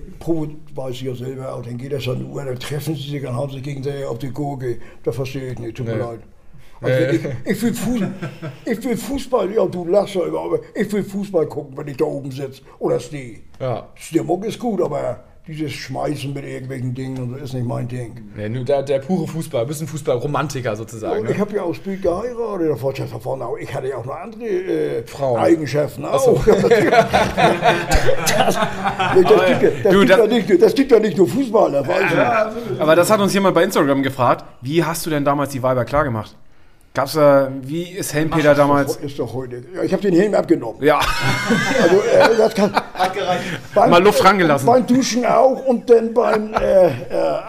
[0.74, 3.34] weiß ich ja selber auch, dann geht das ja nur, dann treffen sie sich und
[3.36, 4.78] haben sich gegenseitig auf die Gurke.
[5.04, 6.00] Das verstehe ich nicht, tut mir Nee.
[6.02, 6.20] leid.
[6.82, 7.20] Also ich,
[7.52, 8.12] ich, will Fußball,
[8.64, 11.96] ich will Fußball, ja du lachst ja immer, aber ich will Fußball gucken, wenn ich
[11.98, 13.40] da oben sitze oder stehe.
[13.60, 13.88] Ja.
[13.94, 18.12] Stimmung ist gut, aber dieses Schmeißen mit irgendwelchen Dingen und so ist nicht mein Ding.
[18.36, 21.24] Nee, nur der, der pure Fußball, ein bisschen Fußball-Romantiker sozusagen.
[21.26, 21.38] Ich Ne?
[21.38, 25.02] habe ja auch spät geheiratet, davor, davor auch, ich hatte ja auch noch andere äh,
[25.06, 25.40] Frauen.
[25.40, 26.20] Eigenschaften auch.
[26.20, 26.40] so.
[26.46, 27.08] das, das, gibt, ja-
[29.82, 32.80] das, Du, gibt das- ja nicht, nur- das gibt ja nicht nur Fußball, ich.
[32.80, 34.44] Aber das hat uns jemand bei Instagram gefragt.
[34.60, 36.36] Wie hast du denn damals die Weiber klargemacht?
[36.92, 38.96] Gab's da, wie ist Helmpeter damals?
[38.96, 39.62] Ist doch heute.
[39.74, 40.82] Ja, ich habe den Helm abgenommen.
[40.82, 40.98] Ja,
[41.82, 43.44] Also, äh, das kann, Hat gereicht.
[43.72, 44.66] beim, Mal Luft rangelassen.
[44.66, 46.92] Beim Duschen auch und dann beim äh, äh,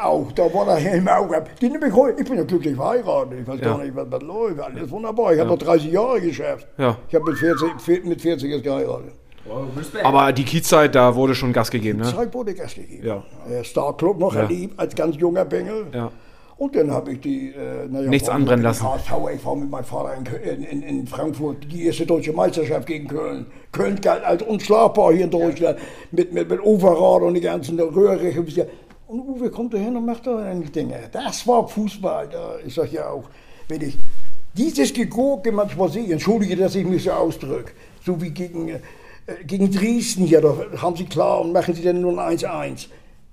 [0.04, 0.32] auch.
[0.34, 1.50] Da war der Helm auch ab.
[1.60, 2.22] Die nehme ich heute.
[2.22, 3.40] Ich bin ja glücklich verheiratet.
[3.42, 3.66] Ich weiß Ja.
[3.70, 4.60] gar nicht, was da läuft.
[4.60, 5.34] Alles wunderbar.
[5.34, 6.68] Ich habe noch 30 Jahre geschafft.
[6.78, 6.98] Ja.
[7.10, 9.14] Ich habe mit 40, mit 40 jetzt geheiratet.
[10.04, 12.06] aber die Kiezzeit, da wurde schon Gas gegeben, ne?
[12.06, 13.08] Zeit wurde Gas gegeben.
[13.08, 13.24] Ja.
[13.52, 14.42] Äh, Star Club noch Ja.
[14.42, 15.88] erlebt als ganz junger Bengel.
[15.92, 16.12] Ja.
[16.62, 17.48] Und dann habe ich die.
[17.48, 18.88] Äh, naja, Nichts anbrennen lassen.
[18.88, 23.08] HSV, ich war mit meinem Vater in, in, in, Frankfurt, die erste deutsche Meisterschaft gegen
[23.08, 23.48] Köln.
[23.72, 25.80] Köln galt als unschlagbar hier in Deutschland.
[26.12, 28.32] Mit, mit, mit Overrad und die ganzen Röhre.
[29.08, 31.00] Und Uwe kommt da hin und macht da Dinge.
[31.12, 32.30] Das war Fußball.
[32.32, 33.24] Da ich sag ja auch,
[33.68, 33.98] wenn ich
[34.54, 37.72] dieses Gegurke manchmal sehe, entschuldige, dass ich mich so ausdrücke,
[38.06, 38.80] so wie gegen, äh,
[39.48, 42.86] gegen Dresden hier, da haben sie klar und machen sie dann nur ein 1-1.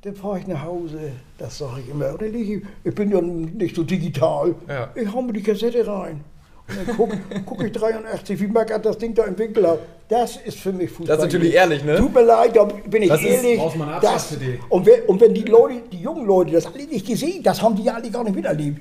[0.03, 2.15] Dann fahre ich nach Hause, das sage ich immer.
[2.15, 4.55] Oder ich, ich bin ja nicht so digital.
[4.69, 4.91] Ja.
[4.95, 6.23] Ich hau mir die Kassette rein.
[6.69, 9.81] Und dann gucke guck ich 83, wie Mackert das Ding da im Winkel hat.
[10.09, 11.07] Das ist für mich Fußball.
[11.17, 11.97] Das ist natürlich ehrlich, ne?
[11.97, 13.59] Tut mir leid, da bin ich Das ist- ehrlich.
[13.77, 14.37] mal eine das,
[14.69, 17.75] und, wenn, und wenn die Leute, die jungen Leute das alle nicht gesehen, das haben
[17.75, 18.81] die ja alle gar nicht miterlebt,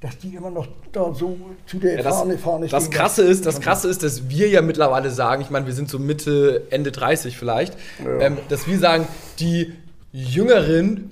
[0.00, 2.94] dass die immer noch da so zu der Ja, das, Fahne, Fahne das stehen.
[2.96, 5.98] krasse ist, das krasse ist, dass wir ja mittlerweile sagen, ich meine, wir sind so
[5.98, 7.76] Mitte, Ende 30 vielleicht,
[8.20, 9.06] ähm, dass wir sagen,
[9.38, 9.72] die
[10.14, 11.10] Jüngeren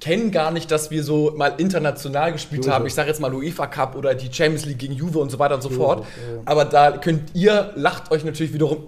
[0.00, 2.86] kennen gar nicht, dass wir so mal international gespielt haben.
[2.86, 5.54] Ich sage jetzt mal UEFA Cup oder die Champions League gegen Juve und so weiter
[5.56, 6.06] und so fort.
[6.46, 8.86] Aber da könnt ihr, lacht euch natürlich wiederum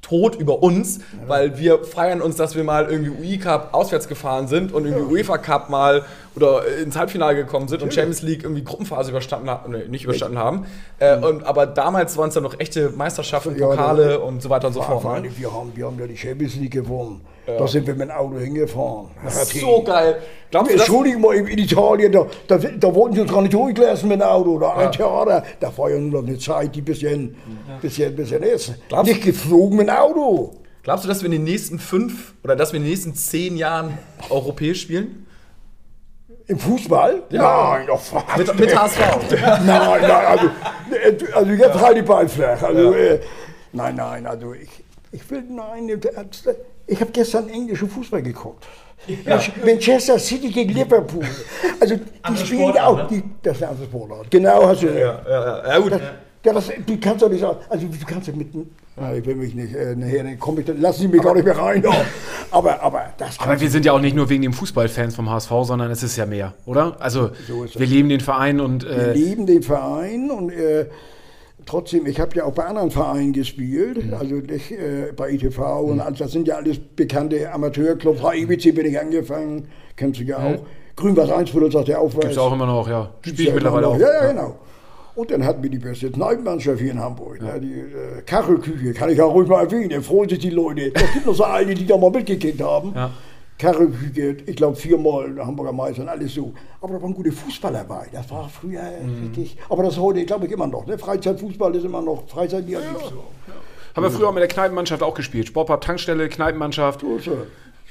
[0.00, 4.46] tot über uns, weil wir feiern uns, dass wir mal irgendwie UI Cup auswärts gefahren
[4.46, 6.04] sind und irgendwie UEFA Cup mal
[6.36, 10.38] oder ins Halbfinale gekommen sind und Champions League irgendwie Gruppenphase überstanden haben, nee, nicht überstanden
[10.38, 10.66] haben.
[10.98, 14.50] Äh, und, aber damals waren es dann noch echte Meisterschaften, Ja, Pokale da- und so
[14.50, 15.22] weiter und so fort.
[15.22, 15.30] Ne?
[15.36, 17.20] wir, haben, wir haben ja die Champions League gewonnen.
[17.46, 19.08] Da sind wir mit dem Auto hingefahren.
[19.22, 19.60] nach Athen.
[19.60, 20.16] So geil.
[20.50, 23.52] Glaubst du, das, Entschuldigung mal, in Italien, da, da, da wollten sie uns gar nicht
[23.52, 24.58] durchlassen mit dem Auto.
[24.58, 25.44] Da ein Theater.
[25.60, 27.36] Da war ja nur noch eine Zeit, die bisschen,
[27.82, 28.72] bisschen, bisschen ist.
[28.88, 30.54] Glaubst Nicht geflogen mit dem Auto.
[30.82, 33.58] glaubst du, dass wir in den nächsten fünf oder dass wir in den nächsten zehn
[33.58, 33.98] Jahren
[34.30, 35.23] europäisch spielen?
[36.46, 37.22] Im Fußball?
[37.30, 38.36] Nein, doch fuck.
[38.36, 38.98] Mit, mit HSV.
[39.30, 42.62] nein, nein, also, äh, also jetzt halt die Beine flach.
[42.62, 43.20] Also, äh,
[43.72, 44.68] nein, nein, also ich,
[45.10, 45.88] ich will, nein,
[46.86, 48.66] ich habe gestern englischen Fußball geguckt.
[49.64, 51.24] Manchester City gegen Liverpool.
[51.80, 53.06] Also die spielen auch, ne?
[53.10, 54.30] die, das ist eine andere Sportart.
[54.30, 54.86] Genau, hast du.
[54.86, 55.92] ja, ja, ja, gut.
[55.92, 56.00] Das,
[56.44, 58.48] ja, das, du kannst doch nicht sagen, also du kannst doch mit,
[58.96, 61.34] na, ich will mich nicht, äh, nachher, dann komm ich, dann lassen sie mich gar
[61.34, 61.82] nicht mehr rein.
[62.50, 65.50] Aber, aber das Aber wir sind ja auch nicht nur wegen dem Fußballfans vom HSV,
[65.62, 66.96] sondern es ist ja mehr, oder?
[67.00, 67.78] Also So es.
[67.78, 70.86] wir lieben den Verein und Wir äh, lieben den Verein und äh,
[71.66, 76.00] trotzdem, ich habe ja auch bei anderen Vereinen gespielt, also nicht äh, bei ITV und
[76.00, 78.20] alles, das sind ja alles bekannte Amateurclubs.
[78.20, 80.60] HIBC bin ich angefangen, kennst du ja auch.
[80.96, 82.20] Grün-Weiß 1 sagt der Aufweis.
[82.26, 83.10] gibt's auch immer noch, ja.
[83.22, 83.98] Spiele ich mittlerweile auch.
[83.98, 84.58] Ja, ja, genau.
[85.16, 87.40] Und dann hatten wir die beste Kneipenmannschaft hier in Hamburg.
[87.40, 87.60] Ne?
[87.60, 89.88] Die äh, Kachelküche, kann ich ja ruhig mal erwähnen.
[89.90, 90.90] Da freuen sich die Leute.
[90.94, 92.92] Es gibt noch so einige, die da mal mitgekickt haben.
[92.94, 93.10] Ja.
[93.56, 96.52] Kachelküche, ich glaube viermal Hamburger Meister und alles so.
[96.80, 98.08] Aber da waren gute Fußballer dabei.
[98.12, 99.22] Das war früher Mhm.
[99.28, 99.56] richtig.
[99.68, 100.84] Aber das heute, glaube ich, immer noch.
[100.86, 100.98] Ne?
[100.98, 102.80] Freizeitfußball ist immer noch Freizeitliga.
[102.80, 103.24] so.
[103.94, 105.46] Haben wir früher auch mit der Kneipenmannschaft auch gespielt.
[105.46, 107.02] Sportpub, Tankstelle, Kneipenmannschaft.
[107.02, 107.36] So.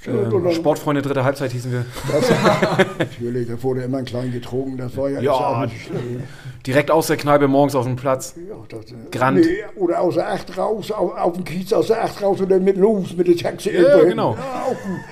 [0.06, 1.86] Ähm, Sportfreunde dritte Halbzeit hießen wir.
[2.12, 2.30] Das,
[3.00, 4.78] natürlich, da wurde immer ein klein getrunken.
[4.78, 6.24] Das war ja, Ja, ist auch nicht schlimm.
[6.68, 8.36] Direkt aus der Kneipe morgens auf dem Platz.
[8.38, 9.38] Ja, das, äh, Grand.
[9.38, 12.60] Nee, oder aus der Acht raus, auf, auf dem Kiez aus der Acht raus oder
[12.60, 13.70] mit los, mit der Taxi.
[13.70, 14.38] Ja, irgendwo genau.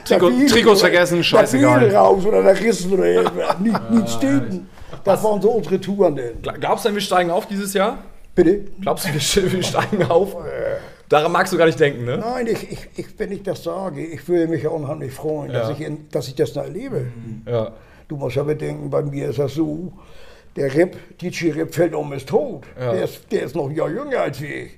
[0.09, 1.79] Ja, Trikots vergessen, scheißegal.
[1.79, 3.05] Biel raus oder der Rissen oder
[3.59, 4.69] nicht, nicht stehen.
[5.03, 6.41] Das waren so unsere Touren denn.
[6.59, 7.99] Glaubst du denn, wir steigen auf dieses Jahr?
[8.35, 8.65] Bitte?
[8.81, 10.35] Glaubst du, wir, wir steigen auf?
[11.11, 12.17] Daran magst du gar nicht denken, ne?
[12.17, 15.69] Nein, ich, ich, ich, wenn ich das sage, ich würde mich ja unheimlich freuen, dass,
[15.77, 17.07] ich dass ich das noch erlebe.
[17.45, 17.73] Ja.
[18.07, 19.91] Du musst ja bedenken, bei mir ist das so,
[20.55, 22.63] der Rip, DJ Rip fällt um, ist tot.
[22.79, 22.93] Ja.
[22.93, 24.71] Der, ist, der ist noch ein Jahr jünger als ich.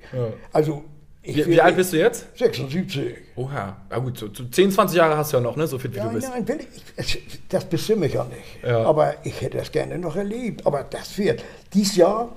[0.52, 0.84] Also,
[1.22, 2.26] ich Wie, wie alt bist du jetzt?
[2.38, 3.16] 76.
[3.36, 3.78] Oha.
[3.92, 5.68] Ja gut, so, so 10, 20 Jahre hast du ja noch, ne?
[5.68, 6.30] So fit wie du Nein, bist.
[6.30, 7.18] nein, ich, es-
[7.48, 8.64] das bestimme ich ja nicht.
[8.64, 8.84] Ja.
[8.84, 10.66] Aber ich hätte das gerne noch erlebt.
[10.66, 11.44] Aber das wird
[11.74, 12.30] dieses Jahr.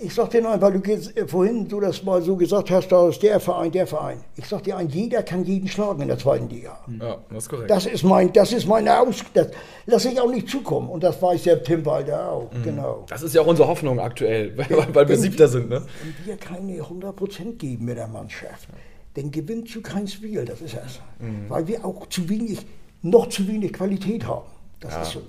[0.00, 2.86] Ich sag dir nein, weil du jetzt, äh, vorhin so das mal so gesagt hast,
[2.88, 4.20] da ist der Verein, der Verein.
[4.36, 6.78] Ich sag dir ein, jeder kann jeden schlagen in der zweiten Liga.
[7.00, 7.68] Ja, das ist korrekt.
[7.70, 9.48] Das ist mein, das ist meine Aus, das
[9.86, 10.88] lasse ich auch nicht zukommen.
[10.88, 12.62] Und das weiß der Tim Walter auch, Mhm.
[12.62, 13.04] genau.
[13.08, 15.82] Das ist ja auch unsere Hoffnung aktuell, weil, weil wir Siebter sind, ne?
[16.04, 18.68] Wenn wir keine 100% geben mit der Mannschaft,
[19.14, 21.00] dann gewinnst du kein Spiel, das ist es.
[21.18, 21.46] Mhm.
[21.48, 22.64] Weil wir auch zu wenig,
[23.02, 24.46] noch zu wenig Qualität haben.
[24.78, 25.22] Das ist so.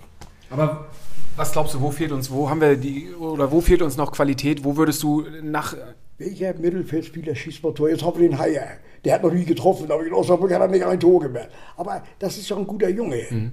[0.52, 0.86] Aber
[1.40, 4.12] was glaubst du, wo fehlt uns, wo haben wir die, oder wo fehlt uns noch
[4.12, 4.64] Qualität?
[4.66, 5.74] Wo würdest du nach,
[6.18, 7.90] Welcher Mittelfeldspieler schießt mal Tor?
[7.90, 8.72] Jetzt haben wir den Haier.
[9.06, 11.48] Der hat noch nie getroffen, aber in Osnabrück hat er nicht ein Tor gemacht.
[11.78, 13.24] Aber das ist doch ein guter Junge.
[13.30, 13.52] Mhm.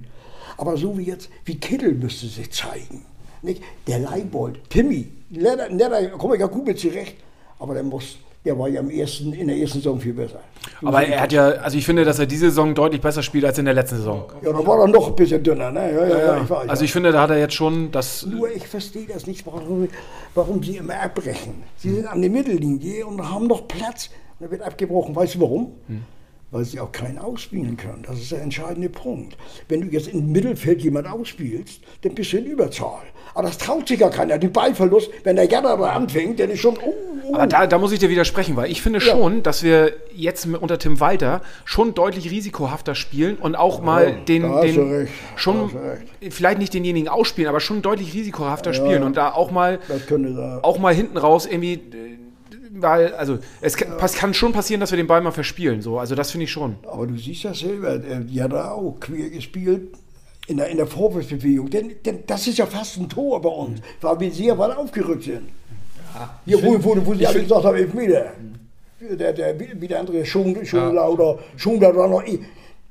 [0.57, 3.05] Aber so wie jetzt, wie Kittel müsste sich zeigen.
[3.41, 3.63] Nicht?
[3.87, 7.15] Der Leibold, Timmy, netter, netter, komme ich ja gut mit zurecht.
[7.57, 10.39] Aber der muss, der war ja im ersten, in der ersten Saison viel besser.
[10.81, 13.57] aber er hat ja, also ich finde, dass er diese Saison deutlich besser spielt als
[13.57, 14.23] in der letzten Saison.
[14.41, 15.91] Ja, da war er noch ein bisschen dünner, ne?
[15.91, 16.69] Ja, ja, ja, ich weiß.
[16.69, 19.89] Also ich finde, da hat er jetzt schon das, Nur ich verstehe das nicht, warum,
[20.33, 21.63] warum sie immer abbrechen.
[21.75, 24.09] Sie sind an der Mittellinie und haben noch Platz.
[24.39, 25.15] Und da wird abgebrochen.
[25.15, 25.73] Weißt du warum?
[26.51, 28.03] weil sie auch keinen ausspielen können.
[28.07, 29.37] Das ist der entscheidende Punkt.
[29.67, 33.03] Wenn du jetzt im Mittelfeld jemand ausspielst, dann bist du in Überzahl.
[33.33, 34.37] Aber das traut sich ja keiner.
[34.37, 36.77] Den Ballverlust, wenn der Janner da anfängt, dann ist schon.
[36.77, 36.93] Oh.
[37.33, 40.77] Aber da, da muss ich dir widersprechen, weil ich finde schon, dass wir jetzt unter
[40.79, 45.69] Tim Walter schon deutlich risikohafter spielen und auch mal den, du den recht, schon
[46.29, 49.79] vielleicht nicht denjenigen ausspielen, aber schon deutlich risikohafter spielen und da auch mal
[50.63, 51.79] auch mal hinten raus irgendwie äh,
[52.79, 55.97] weil also es kann, pass- kann schon passieren, dass wir den Ball mal verspielen, so
[55.99, 56.75] also das finde ich schon.
[56.87, 59.93] Aber du siehst ja selber, äh, die hat da auch quer gespielt
[60.47, 61.69] in der, in der Vorwärtsbewegung.
[61.69, 65.23] Denn, denn das ist ja fast ein Tor bei uns, weil wir sehr weit aufgerückt
[65.23, 65.49] sind.
[66.45, 68.25] Hier, wo, wo, wo sie alle gesagt haben, elf Meter.
[68.99, 72.23] Der, der, wie der andere schon, schon lauter, schon da noch.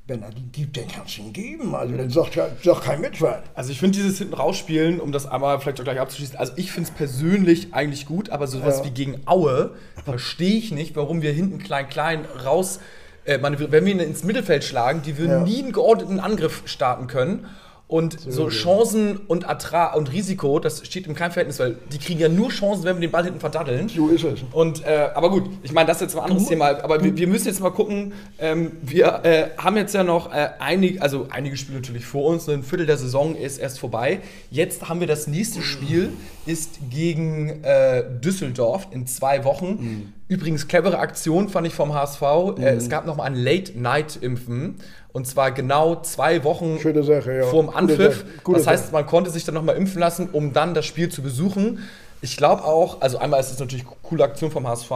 [0.09, 1.75] Wenn er die gibt, dann kannst du ihn geben.
[1.75, 3.43] Also dann sagt, ja- sagt kein Mitfall.
[3.55, 6.71] Also ich finde dieses hinten rausspielen, um das einmal vielleicht auch gleich abzuschließen, also ich
[6.71, 8.85] finde es persönlich eigentlich gut, aber sowas Ja.
[8.85, 9.73] wie gegen Aue
[10.05, 12.79] verstehe ich nicht, warum wir hinten klein klein raus,
[13.25, 13.73] äh, manövrieren.
[13.73, 15.41] wenn wir ihn ins Mittelfeld schlagen, die würden Ja.
[15.41, 17.47] nie einen geordneten Angriff starten können.
[17.88, 22.18] Und so Chancen und Ertrag und Risiko, das steht im keinem Verhältnis, weil die kriegen
[22.18, 23.88] ja nur Chancen, wenn wir den Ball hinten verdaddeln.
[23.88, 24.40] So ist es.
[24.51, 26.83] Und, äh, aber gut, ich meine, das ist jetzt ein anderes Thema.
[26.83, 28.12] Aber wir, wir müssen jetzt mal gucken.
[28.40, 32.49] Ähm, wir äh, haben jetzt ja noch äh, einige, also einige Spiele natürlich vor uns.
[32.49, 34.20] Ein Viertel der Saison ist erst vorbei.
[34.51, 36.12] Jetzt haben wir das nächste Spiel,
[36.47, 40.13] ist gegen äh, Düsseldorf in zwei Wochen.
[40.29, 42.23] Übrigens, clevere Aktion fand ich vom HSV.
[42.59, 44.77] Äh, es gab noch mal ein Late-Night-Impfen.
[45.13, 47.47] Und zwar genau zwei Wochen Sache, ja.
[47.47, 48.17] vorm Gute Anpfiff.
[48.19, 51.09] Sache, gute das heißt, man konnte sich dann nochmal impfen lassen, um dann das Spiel
[51.09, 51.81] zu besuchen.
[52.21, 54.91] Ich glaube auch, also einmal ist es natürlich eine coole Aktion vom HSV.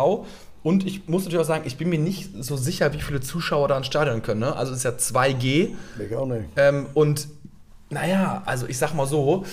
[0.62, 3.68] Und ich muss natürlich auch sagen, ich bin mir nicht so sicher, wie viele Zuschauer
[3.68, 4.40] da ins Stadion können.
[4.40, 4.54] Ne?
[4.54, 5.70] Also es ist ja 2G.
[5.98, 6.44] Ich auch nicht.
[6.56, 7.28] Ähm, und
[7.88, 9.44] naja, also ich sag mal so,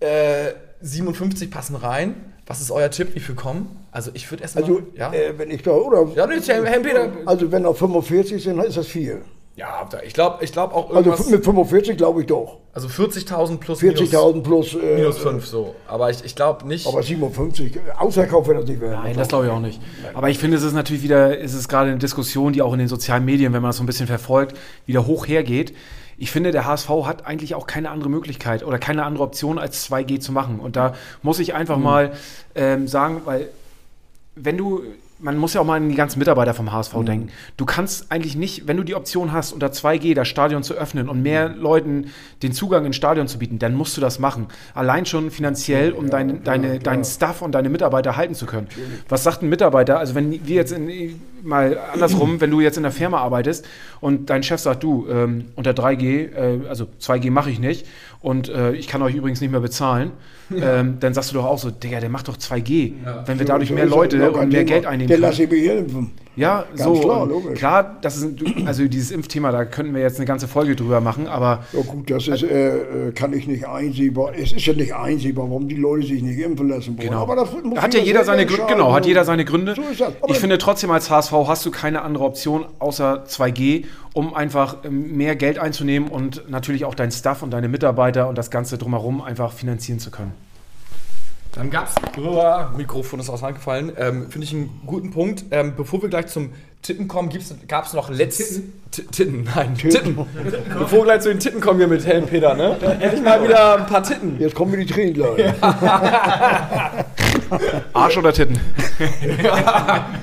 [0.00, 2.14] äh, 57 passen rein.
[2.46, 3.14] Was ist euer Tipp?
[3.14, 3.84] Wie viel kommen?
[3.92, 4.64] Also ich würde erstmal.
[4.64, 5.12] Also, ja.
[5.12, 6.08] äh, wenn ich da, oder?
[6.14, 7.10] ja, Herr Herr Peter.
[7.26, 9.22] Also, wenn noch 45 sind, ist das viel.
[9.58, 11.30] Ja, ich glaube ich glaub auch Also, irgendwas.
[11.30, 12.58] mit 45 glaube ich doch.
[12.72, 14.74] Also 40.000 plus minus, 40.000 plus.
[14.74, 15.74] Äh, minus 5 so.
[15.88, 16.86] Aber ich, ich glaube nicht.
[16.86, 19.00] Aber 57, Außerkauf wird das nicht werden.
[19.02, 19.80] Nein, das glaube ich auch nicht.
[20.14, 22.78] Aber ich finde, es ist natürlich wieder, es ist gerade eine Diskussion, die auch in
[22.78, 25.74] den sozialen Medien, wenn man das so ein bisschen verfolgt, wieder hoch hergeht.
[26.20, 29.88] Ich finde, der HSV hat eigentlich auch keine andere Möglichkeit oder keine andere Option, als
[29.88, 30.58] 2G zu machen.
[30.58, 32.12] Und da muss ich einfach mal
[32.56, 33.48] ähm, sagen, weil
[34.34, 34.82] wenn du,
[35.20, 37.30] man muss ja auch mal an die ganzen Mitarbeiter vom HSV denken.
[37.56, 41.08] Du kannst eigentlich nicht, wenn du die Option hast, unter 2G das Stadion zu öffnen
[41.08, 42.10] und mehr Leuten
[42.42, 44.46] den Zugang ins Stadion zu bieten, dann musst du das machen.
[44.74, 48.68] Allein schon finanziell, um dein, deine, deinen Staff und deine Mitarbeiter halten zu können.
[49.08, 49.98] Was sagt ein Mitarbeiter?
[49.98, 53.66] Also wenn wir jetzt in, mal andersrum, wenn du jetzt in der Firma arbeitest
[54.00, 57.86] und dein Chef sagt, du, ähm, unter 3G, äh, also 2G mache ich nicht
[58.20, 60.12] und äh, ich kann euch übrigens nicht mehr bezahlen,
[60.54, 62.92] ähm, dann sagst du doch auch so, Digga, der macht doch 2G.
[63.26, 63.86] Wenn wir dadurch mehr.
[63.86, 64.64] Leute Ja, und mehr Thema.
[64.64, 65.22] Geld einnehmen können.
[65.22, 66.10] lasse ich mich impfen.
[66.38, 66.94] Ja, Ganz so.
[67.00, 67.28] klar.
[67.54, 68.28] Klar, das ist,
[68.64, 72.08] also dieses Impfthema, da könnten wir jetzt eine ganze Folge drüber machen, aber Ja gut,
[72.08, 74.32] das ist, äh, äh, kann ich nicht einsehbar.
[74.36, 77.08] Es ist ja nicht einsehbar, warum die Leute sich nicht impfen lassen wollen.
[77.08, 77.22] Genau.
[77.22, 78.66] Aber das muss hat ja jeder seine Gründe.
[78.68, 79.74] Genau, hat jeder seine Gründe.
[79.74, 80.12] So ist das.
[80.20, 84.76] Aber ich finde trotzdem als HSV hast du keine andere Option außer 2G, um einfach
[84.84, 88.78] ähm, mehr Geld einzunehmen und natürlich auch dein Staff und deine Mitarbeiter und das Ganze
[88.78, 90.32] drumherum einfach finanzieren zu können.
[91.52, 91.94] Dann gab's.
[92.76, 93.92] Mikrofon ist auseinandergefallen.
[93.96, 95.44] Ähm, Finde ich einen guten Punkt.
[95.50, 96.50] Ähm, bevor wir gleich zum
[96.82, 97.30] Tippen kommen,
[97.66, 98.38] gab es noch letzt.
[98.38, 99.10] Titten?
[99.10, 100.16] Titten, nein, Titten.
[100.78, 102.76] bevor wir gleich zu den Titten kommen hier mit Helm Peter, ne?
[103.00, 104.36] Endlich mal wieder ein paar Titten.
[104.38, 105.54] Jetzt kommen wir die Tränen gleich.
[107.92, 108.58] Arsch oder Titten?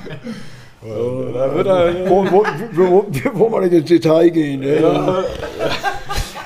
[0.87, 2.09] Da wird er.
[2.09, 4.59] wo, wo, wo, wo wir nicht ins Detail gehen.
[4.59, 5.23] Ne?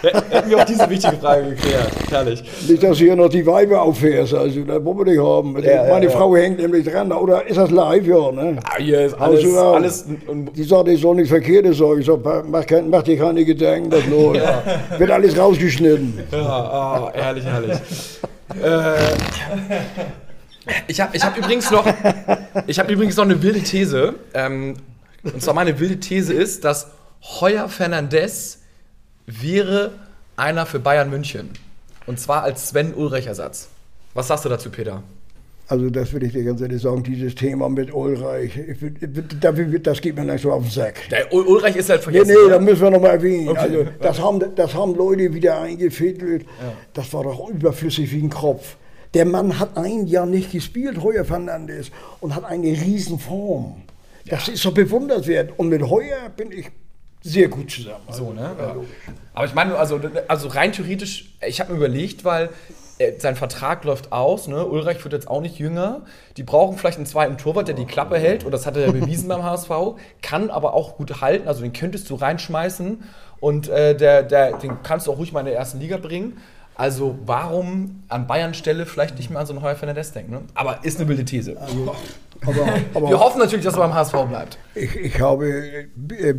[0.01, 1.91] Hätten wir auch diese wichtige Frage geklärt.
[2.09, 2.43] Herrlich.
[2.67, 4.33] Nicht, dass hier noch die Weiber auffährst.
[4.33, 5.61] Also, das wollen wir nicht haben.
[5.63, 6.11] Ja, ja, Meine ja.
[6.11, 7.11] Frau hängt nämlich dran.
[7.11, 8.05] Oder ist das live?
[8.05, 8.57] Ja, ne?
[8.63, 9.43] Ah, hier ist alles.
[9.43, 9.71] Also, ja.
[9.71, 10.05] alles
[10.55, 11.99] Die sagt, ich soll nichts Verkehrtes sagen.
[11.99, 14.41] Ich sag, mach, kein, mach dir keine Gedanken, das läuft.
[14.97, 16.19] Wird alles rausgeschnitten.
[16.31, 17.77] ja, ah, herrlich, herrlich.
[18.63, 18.95] äh,
[20.87, 21.85] ich habe ich hab übrigens noch.
[22.67, 24.13] Ich habe übrigens noch eine wilde These.
[24.33, 24.75] Ähm,
[25.23, 26.87] und zwar meine wilde These ist, dass
[27.41, 28.58] Heuer Fernandes
[29.41, 29.91] wäre
[30.35, 31.49] einer für Bayern München.
[32.07, 33.69] Und zwar als Sven Ulrich-Ersatz.
[34.13, 35.03] Was sagst du dazu, Peter?
[35.67, 39.01] Also das will ich dir ganz ehrlich sagen, dieses Thema mit Ulreich, ich, will- ich,
[39.15, 40.95] will- dafür wird- das geht mir nicht so auf den Sack.
[41.11, 42.27] Der Ul Ulreich ist halt Nee, vergessen.
[42.31, 42.55] nee, oder?
[42.55, 43.49] da müssen wir nochmal erwähnen.
[43.49, 43.59] Okay.
[43.59, 46.47] Also, das, haben, das haben Leute wieder eingefädelt.
[46.93, 48.77] Das war doch überflüssig wie ein Kropf.
[49.13, 53.83] Der Mann hat ein Jahr nicht gespielt, Heuer Fernandes, und hat eine riesen Form.
[54.27, 55.51] Das ist so bewundernswert.
[55.57, 56.69] Und mit Heuer bin ich
[57.21, 58.05] sehr gut zusammen.
[58.09, 58.55] So, ne?
[58.57, 58.75] Ja.
[59.33, 62.49] Aber ich meine, also, also rein theoretisch, ich habe mir überlegt, weil
[62.97, 64.65] äh, sein Vertrag läuft aus, ne?
[64.65, 66.01] Ulreich wird jetzt auch nicht jünger.
[66.37, 68.91] Die brauchen vielleicht einen zweiten Torwart, der die Klappe hält, und das hat er ja
[68.91, 69.71] bewiesen beim HSV,
[70.21, 73.03] kann aber auch gut halten, also den könntest du reinschmeißen
[73.39, 76.37] und äh, der, der, den kannst du auch ruhig mal in der ersten Liga bringen.
[76.75, 80.31] Also warum an Bayern Stelle vielleicht nicht mehr an so einen Heuer Fernandes denken?
[80.31, 80.41] Ne?
[80.53, 81.57] Aber ist eine wilde These.
[82.45, 84.57] Aber, aber Wir hoffen natürlich, dass er beim HSV bleibt.
[84.75, 86.33] ich, ich habe äh,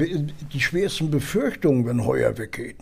[0.52, 2.76] die schwersten Befürchtungen, wenn Heuer weggeht.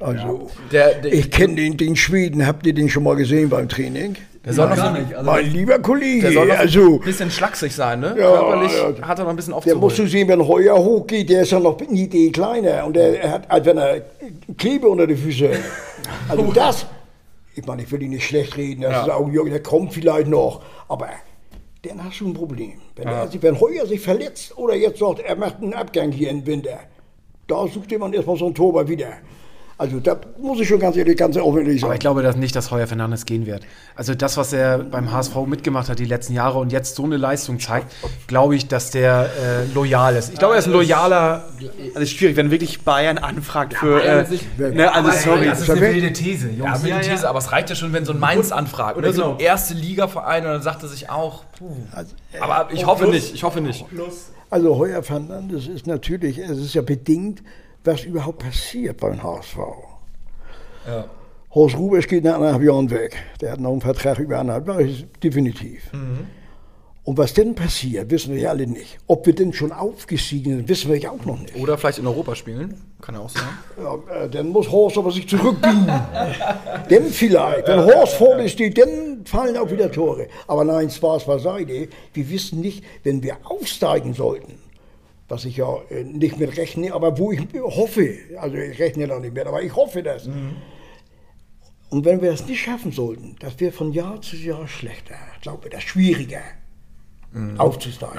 [0.00, 3.68] Also, Der, der, ich kenne den, den Schweden, habt ihr den schon mal gesehen beim
[3.68, 4.16] Training?
[4.44, 5.14] der soll noch so, Gar nicht.
[5.14, 8.14] Also, mein lieber Kollege, der soll noch also, ein bisschen schlaksig sein, ne?
[8.18, 9.08] Ja, Körperlich ja.
[9.08, 10.06] hat er noch ein bisschen der musst aufzuholen.
[10.06, 13.50] du sehen, wenn Heuer hochgeht, der ist ja noch nie die kleiner und der hat,
[13.50, 14.02] als wenn er
[14.58, 15.58] Klebe unter die Füße hat.
[16.28, 16.86] Also das,
[17.54, 20.28] ich meine, ich will ihn nicht schlecht reden, das ist auch, Jürgen, der kommt vielleicht
[20.28, 21.08] noch, aber
[21.84, 22.72] dann hast du ein Problem.
[22.96, 26.30] Wenn, er, sich- wenn Heuer sich verletzt oder jetzt sagt, er macht einen Abgang hier
[26.30, 26.80] im Winter,
[27.46, 29.14] da sucht jemand erstmal so einen Torwart wieder.
[29.76, 31.86] Also da muss ich schon ganz ehrlich, ganz aufwendig sagen.
[31.86, 33.62] Aber ich glaube dass nicht, dass Heuer Fernandes gehen wird.
[33.96, 37.16] Also das, was er beim HSV mitgemacht hat die letzten Jahre und jetzt so eine
[37.16, 37.92] Leistung zeigt,
[38.28, 39.30] glaube ich, dass der
[39.68, 40.32] äh, loyal ist.
[40.32, 41.44] Ich glaube, er ist ein loyaler.
[41.88, 43.98] also ist schwierig, wenn wirklich Bayern anfragt für.
[43.98, 45.46] Bayern äh, sich- ne, also sorry.
[45.46, 46.82] Das ist eine wilde These, Jungs.
[46.84, 48.96] Ja, ja, These, aber es reicht ja schon, wenn so ein Mainz anfragt.
[48.96, 51.74] Oder so ein erste Liga-Verein und dann sagt er sich auch, puh.
[52.40, 53.84] Aber ich hoffe nicht, ich hoffe nicht.
[54.50, 57.42] Also Heuer Fernandes ist natürlich, es ist ja bedingt,
[57.84, 59.58] was überhaupt passiert beim HSV.
[61.54, 63.16] Horst Rubers geht nach anderthalb Jahren weg.
[63.40, 65.90] Der hat noch einen Vertrag über anderthalb Jahre, ist definitiv.
[67.06, 68.98] Und was denn passiert, wissen wir ja alle nicht.
[69.06, 71.54] Ob wir denn schon aufgestiegen sind, wissen wir ja auch noch nicht.
[71.54, 73.42] Oder vielleicht in Europa spielen, kann ja auch sein.
[73.78, 75.86] Ja, äh, dann muss Horst aber sich zurückbiegen.
[76.90, 80.28] denn vielleicht, wenn Horst vorne steht, dann fallen auch wieder Tore.
[80.46, 81.88] Aber nein, Spaß beiseite.
[82.14, 84.54] Wir wissen nicht, wenn wir aufsteigen sollten,
[85.28, 89.18] was ich ja äh, nicht mit rechne, aber wo ich hoffe, also ich rechne da
[89.18, 90.26] nicht mehr, aber ich hoffe das.
[91.90, 95.14] Und wenn wir das nicht schaffen sollten, das wird von Jahr zu Jahr schlechter.
[95.36, 96.42] Ich glaube, das schwieriger
[97.58, 98.16] aufzusteigen.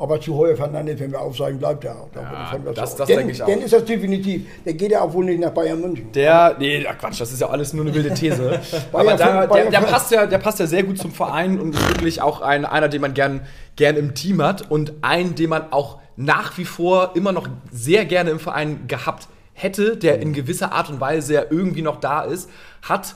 [0.00, 1.94] Aber zu Heuer Fernandes, wenn wir aufsteigen, bleibt er.
[2.14, 3.46] Da bin ich von das- das denke ich auch.
[3.46, 4.46] Dann ist das definitiv.
[4.64, 6.10] Der geht ja auch wohl nicht nach Bayern München.
[6.12, 8.58] Der, nee, Quatsch, das ist ja alles nur eine wilde These.
[8.92, 11.88] Aber da, der, der, passt ja, der passt ja sehr gut zum Verein und ist
[11.90, 13.42] wirklich auch ein, einer, den man gern,
[13.76, 18.06] gern im Team hat und einen, den man auch nach wie vor immer noch sehr
[18.06, 22.22] gerne im Verein gehabt hätte, der in gewisser Art und Weise ja irgendwie noch da
[22.22, 22.48] ist,
[22.82, 23.14] hat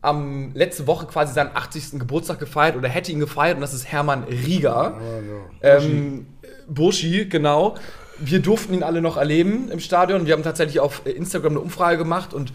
[0.00, 1.98] am letzte Woche quasi seinen 80.
[1.98, 4.98] Geburtstag gefeiert oder hätte ihn gefeiert und das ist Hermann Rieger.
[5.62, 6.26] Ähm,
[6.68, 7.74] Burschi, genau.
[8.18, 10.26] Wir durften ihn alle noch erleben im Stadion.
[10.26, 12.52] Wir haben tatsächlich auf Instagram eine Umfrage gemacht und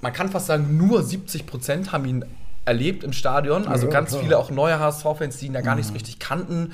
[0.00, 2.24] man kann fast sagen, nur 70 Prozent haben ihn
[2.64, 3.66] erlebt im Stadion.
[3.68, 6.72] Also ganz viele auch neue HSV-Fans, die ihn ja gar nicht so richtig kannten.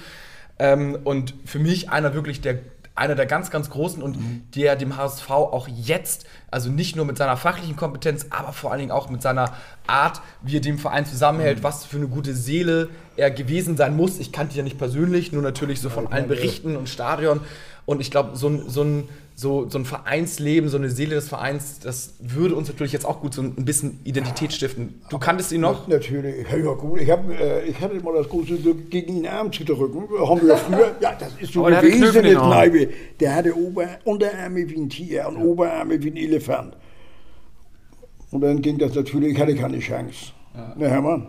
[0.58, 2.58] Ähm, und für mich einer wirklich der
[2.98, 4.18] einer der ganz, ganz großen und
[4.54, 8.80] der dem HSV auch jetzt, also nicht nur mit seiner fachlichen Kompetenz, aber vor allen
[8.80, 9.54] Dingen auch mit seiner
[9.86, 14.18] Art, wie er dem Verein zusammenhält, was für eine gute Seele er gewesen sein muss.
[14.18, 17.40] Ich kannte ihn ja nicht persönlich, nur natürlich so von allen Berichten und Stadion.
[17.88, 21.26] Und ich glaube, so ein, so, ein, so, so ein Vereinsleben, so eine Seele des
[21.26, 25.00] Vereins, das würde uns natürlich jetzt auch gut so ein bisschen Identität stiften.
[25.08, 25.88] Du kanntest ihn noch?
[25.88, 27.00] Natürlich, ja, ja gut.
[27.00, 30.02] Ich, hab, äh, ich hatte mal das große Glück, gegen ihn Arm zu drücken.
[30.20, 30.96] Haben wir ja früher.
[31.00, 32.36] Ja, das ist so gewesen in.
[32.36, 32.90] Kneipe.
[33.20, 36.76] Der hatte Ober Unterarme wie ein Tier und Oberarme wie ein Elefant.
[38.32, 40.32] Und dann ging das natürlich, ich hatte keine Chance.
[40.76, 41.28] Ne, Hermann?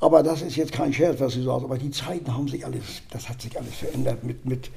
[0.00, 1.62] Aber das ist jetzt kein Scherz, was Sie sagen.
[1.64, 4.70] Aber die Zeiten haben sich alles, das hat sich alles verändert mit, mit,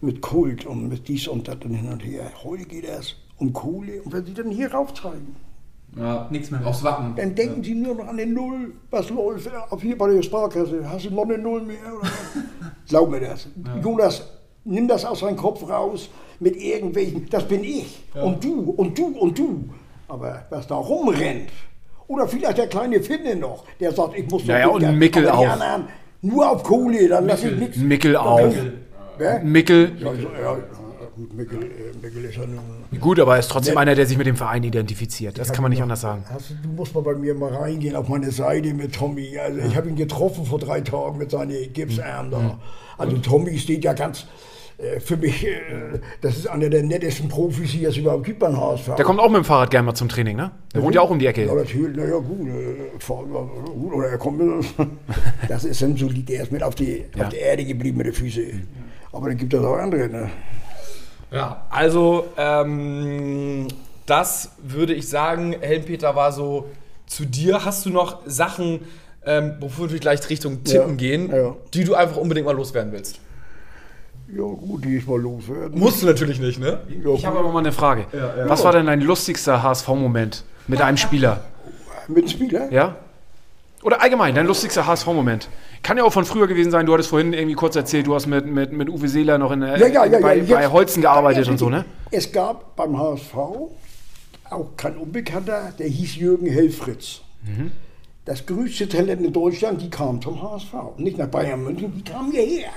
[0.00, 2.30] mit Kult und mit dies und das und hin und her.
[2.44, 4.02] Heute geht es um Kohle.
[4.02, 5.36] Und wenn Sie dann hier raufzeigen,
[5.96, 6.64] Ja, nichts mehr.
[6.66, 7.14] Aufs Wappen.
[7.16, 8.72] dann denken Sie nur noch an den Null.
[8.90, 10.88] Was läuft auf hier bei der Sparkasse?
[10.88, 11.76] Hast du noch eine Null mehr?
[12.88, 13.48] Glaub mir das.
[13.82, 14.26] Jonas,
[14.64, 16.08] nimm das aus deinem Kopf raus
[16.38, 17.28] mit irgendwelchen.
[17.30, 18.02] Das bin ich.
[18.14, 19.64] Und du und du und du.
[20.08, 21.50] Aber was da rumrennt.
[22.08, 25.46] Oder vielleicht der kleine Finne noch, der sagt, ich muss Ja, ja, und Mickel auch.
[26.22, 27.76] Nur auf Kohle, dann lass ich nichts.
[27.76, 28.52] Mickel auch.
[29.20, 29.40] Wer?
[29.40, 30.56] Mickel, Ja, also, ja,
[31.14, 31.66] gut, Mickel, äh,
[32.02, 33.00] Mickel ist ja nun.
[33.00, 35.38] gut, aber er ist trotzdem einer, der sich mit dem Verein identifiziert.
[35.38, 36.24] Das kann man nicht anders sagen.
[36.32, 39.38] Hast du, du musst mal bei mir mal reingehen auf meine Seite mit Tommy.
[39.38, 42.58] Also ich habe ihn getroffen vor drei Tagen mit seinen Gipsarmen da.
[42.96, 44.26] Also Tommy steht ja ganz
[44.78, 45.50] äh, für mich, äh,
[46.22, 48.94] das ist einer der nettesten Profis, die es überhaupt gibt beim HSV.
[48.96, 50.50] Der kommt auch mit dem Fahrrad gerne mal zum Training, ne?
[50.74, 51.44] Der wohnt ja auch um die Ja, Ecke.
[51.46, 53.90] natürlich, naja, gut, ja.
[53.92, 54.64] Oder er kommt mit.
[55.48, 57.24] Das ist ein solid, der ist mit auf, die, Ja.
[57.24, 58.66] auf der Erde geblieben mit den Füßen.
[59.12, 60.30] Aber dann gibt es auch andere, ne?
[61.32, 63.68] Ja, also ähm,
[64.06, 66.68] das würde ich sagen, Helmpeter war so
[67.06, 67.64] zu dir.
[67.64, 68.80] Hast du noch Sachen,
[69.24, 71.54] ähm, bevor wir gleich Richtung Tippen Ja, gehen, ja.
[71.72, 73.20] die du einfach unbedingt mal loswerden willst?
[74.32, 75.78] Ja, gut, die ist mal loswerden.
[75.78, 76.78] Musst du natürlich nicht, ne?
[77.16, 78.06] Ich habe aber mal eine Frage.
[78.46, 81.40] Was war denn dein lustigster HSV-Moment mit einem Spieler?
[82.06, 82.70] Mit Spieler?
[82.72, 82.96] Ja?
[83.82, 85.48] Oder allgemein, dein lustigster HSV-Moment.
[85.82, 86.84] Kann ja auch von früher gewesen sein.
[86.84, 89.60] Du hattest vorhin irgendwie kurz erzählt, du hast mit, mit, mit Uwe Seeler noch in,
[89.60, 90.54] der- Ja, ja, ja, bei, ja.
[90.56, 91.84] bei Jetzt- Holzen gearbeitet und so, ne?
[92.10, 97.20] Es gab beim HSV auch kein Unbekannter, der hieß Jürgen Helfritz.
[97.44, 97.70] Mhm.
[98.26, 100.72] Das größte Talent in Deutschland, die kam zum HSV.
[100.98, 102.68] Nicht nach Bayern München, die kam hierher.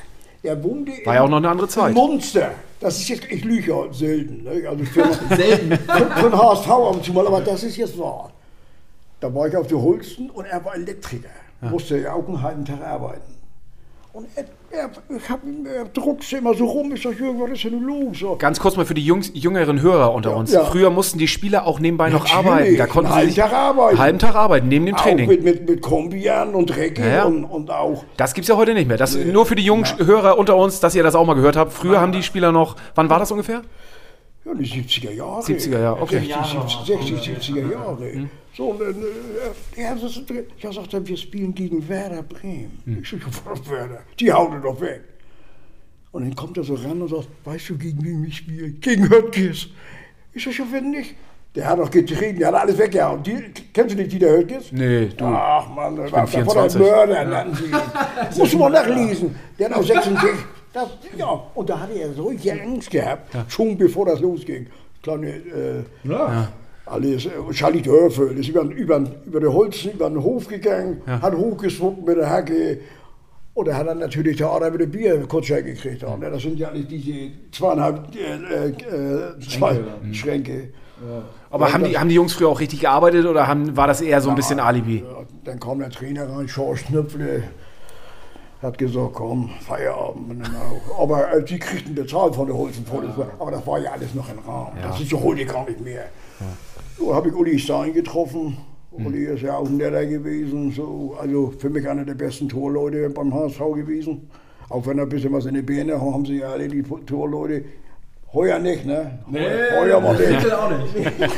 [0.42, 1.90] Er wohnte War in- ja auch noch eine andere Zeit.
[1.90, 2.52] in Munster.
[2.80, 4.44] Das ist jetzt, ich lüge ja selten.
[4.44, 4.68] Ne?
[4.70, 5.04] Also für,
[5.36, 5.70] selten.
[5.70, 8.32] Den HSV ab und zu mal, aber das ist jetzt wahr.
[9.24, 11.30] Da war ich auf der Holsten und er war Elektriker.
[11.62, 13.22] Musste ja auch einen halben Tag arbeiten.
[14.12, 16.92] Und er, er, ich hab, er druckte immer so rum.
[16.94, 18.20] Ich sag, Jürgen, was ist denn los?
[18.20, 20.52] So, Ganz kurz mal für die Jungs, jüngeren Hörer unter Ja, uns.
[20.52, 20.66] ja.
[20.66, 22.78] Früher mussten die Spieler auch nebenbei noch Natürlich, arbeiten.
[22.78, 23.98] Da konnten sie halben sich Tag arbeiten.
[23.98, 25.30] halben Tag arbeiten, neben dem Auch Training.
[25.30, 27.24] mit, mit, mit Kombian und Drecke Ja, ja.
[27.24, 28.04] Und, und auch.
[28.18, 28.98] Das gibt's ja heute nicht mehr.
[28.98, 31.72] Das nur für die jungen Hörer unter uns, dass ihr das auch mal gehört habt.
[31.72, 33.62] Früher haben die Spieler noch, wann war das ungefähr?
[34.44, 35.42] Ja, die 70er Jahre.
[35.42, 36.20] 70er Jahre, okay.
[36.20, 37.98] 60, 70, 60, 70er Jahre.
[38.56, 40.24] So, und, dann, äh, ja, das ist,
[40.60, 43.00] ja, sagt er, wir spielen gegen Werder Bremen.
[43.02, 44.02] Ich sag, ja, was Werder?
[44.20, 45.02] Die hauen doch weg.
[46.12, 48.70] Und dann kommt er so ran und sagt, weißt du, gegen wen ich spiele?
[48.70, 49.70] Gegen Höttges.
[50.34, 51.16] Ich sag, ja, wenn nicht.
[51.56, 53.22] Der hat doch getrieben, der hat alles weggehauen.
[53.22, 53.44] Die,
[53.74, 54.72] kennst du nicht Dieter Höttges?
[54.72, 55.26] Nee, du.
[55.26, 56.80] Ach Mann, das war, der 24.
[56.80, 57.76] Mörder, nannten sie ihn.
[58.38, 59.36] Musst du mal nachlesen.
[59.60, 60.30] Der hat auch 66.
[60.74, 64.66] Das, ja, und da hatte er solche Angst gehabt, schon bevor das losging.
[65.04, 65.84] Kleine, äh,
[66.86, 71.36] alles, äh, Charlie Dörfel ist über, über, über den Holzen, über den Hof gegangen, hat
[71.36, 72.80] hochgeswungen mit der Hacke.
[73.54, 76.04] Und er hat dann natürlich der Ader mit dem Bier Kutscher gekriegt.
[76.04, 79.80] Und das sind ja alles diese zweieinhalb äh, äh, zwei
[80.12, 80.70] Schränke.
[81.50, 84.22] Aber haben die, haben die Jungs früher auch richtig gearbeitet oder haben, war das eher
[84.22, 85.04] so ein bisschen Alibi?
[85.08, 87.44] Ja, dann kam der Trainer rein, Schorsch Schnüpfle,
[88.62, 90.48] hat gesagt, komm, Feierabend.
[90.48, 91.04] Auch.
[91.04, 92.86] Aber äh, sie kriegten bezahlt von der Holzen.
[93.38, 94.78] Aber das war ja alles noch im Rahmen.
[94.82, 96.06] Das ist ja heute gar nicht mehr.
[96.98, 98.58] So habe ich Uli Stein getroffen.
[98.92, 100.72] Uli ist ja auch ein netter gewesen.
[100.72, 104.30] So, also für mich einer der besten Torleute beim HSV gewesen.
[104.70, 106.84] Auch wenn er ein bisschen was in die Beine haben, haben sie ja alle die
[106.84, 107.64] Torleute.
[108.34, 109.20] Heuer nicht, ne?
[109.32, 110.52] Heuer mal nicht.
[110.52, 111.30] auch nicht.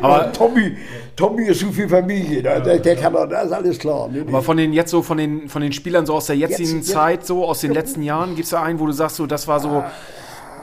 [0.02, 0.76] Aber Tommy,
[1.14, 4.08] Tommy ist zu viel Familie, der, der, der kann doch, das ist alles klar.
[4.08, 4.24] Ne?
[4.26, 6.88] Aber von den jetzt so, von den, von den Spielern so aus der jetzigen Jetzt-
[6.88, 9.26] jetzt- Zeit, so aus den letzten Jahren, gibt es da einen, wo du sagst, so,
[9.26, 9.84] das war so,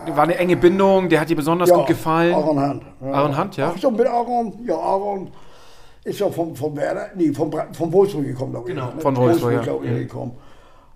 [0.08, 2.34] war eine enge Bindung, der hat dir besonders gut gefallen?
[2.34, 2.84] Aaron Hunt.
[3.02, 3.12] Ja.
[3.12, 3.74] Aaron Hunt, ja?
[3.74, 5.30] Ach so, mit Aaron, ja, Aaron
[6.06, 8.76] ist ja vom, vom Werder, nee, vom, vom Wolfsburg gekommen, glaube ich.
[8.76, 9.02] Genau, ne?
[9.02, 9.62] von Wolfsburg, ja.
[9.62, 10.34] glaube ich, gekommen.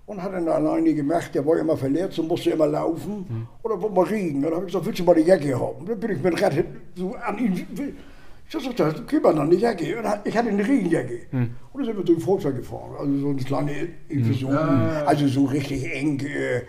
[0.06, 3.26] Und hat dann alleine gemacht, der war immer verletzt und musste immer laufen.
[3.28, 3.46] Hm.
[3.62, 4.42] Oder wollte mal riechen.
[4.42, 5.86] Dann habe ich gesagt, willst du mal die Jacke haben?
[5.86, 6.52] Dann bin ich mit Rad
[6.96, 7.66] so an ihn.
[8.48, 9.96] Ich sag, das gib mal noch eine Jacke.
[9.96, 11.20] Und ich hatte eine Regenjacke.
[11.30, 11.50] Hm.
[11.72, 12.90] Und dann sind wir durch Volkswagen gefahren.
[12.98, 14.56] Also so eine kleine Infusion.
[15.06, 16.18] Also so richtig eng.
[16.20, 16.62] Äh,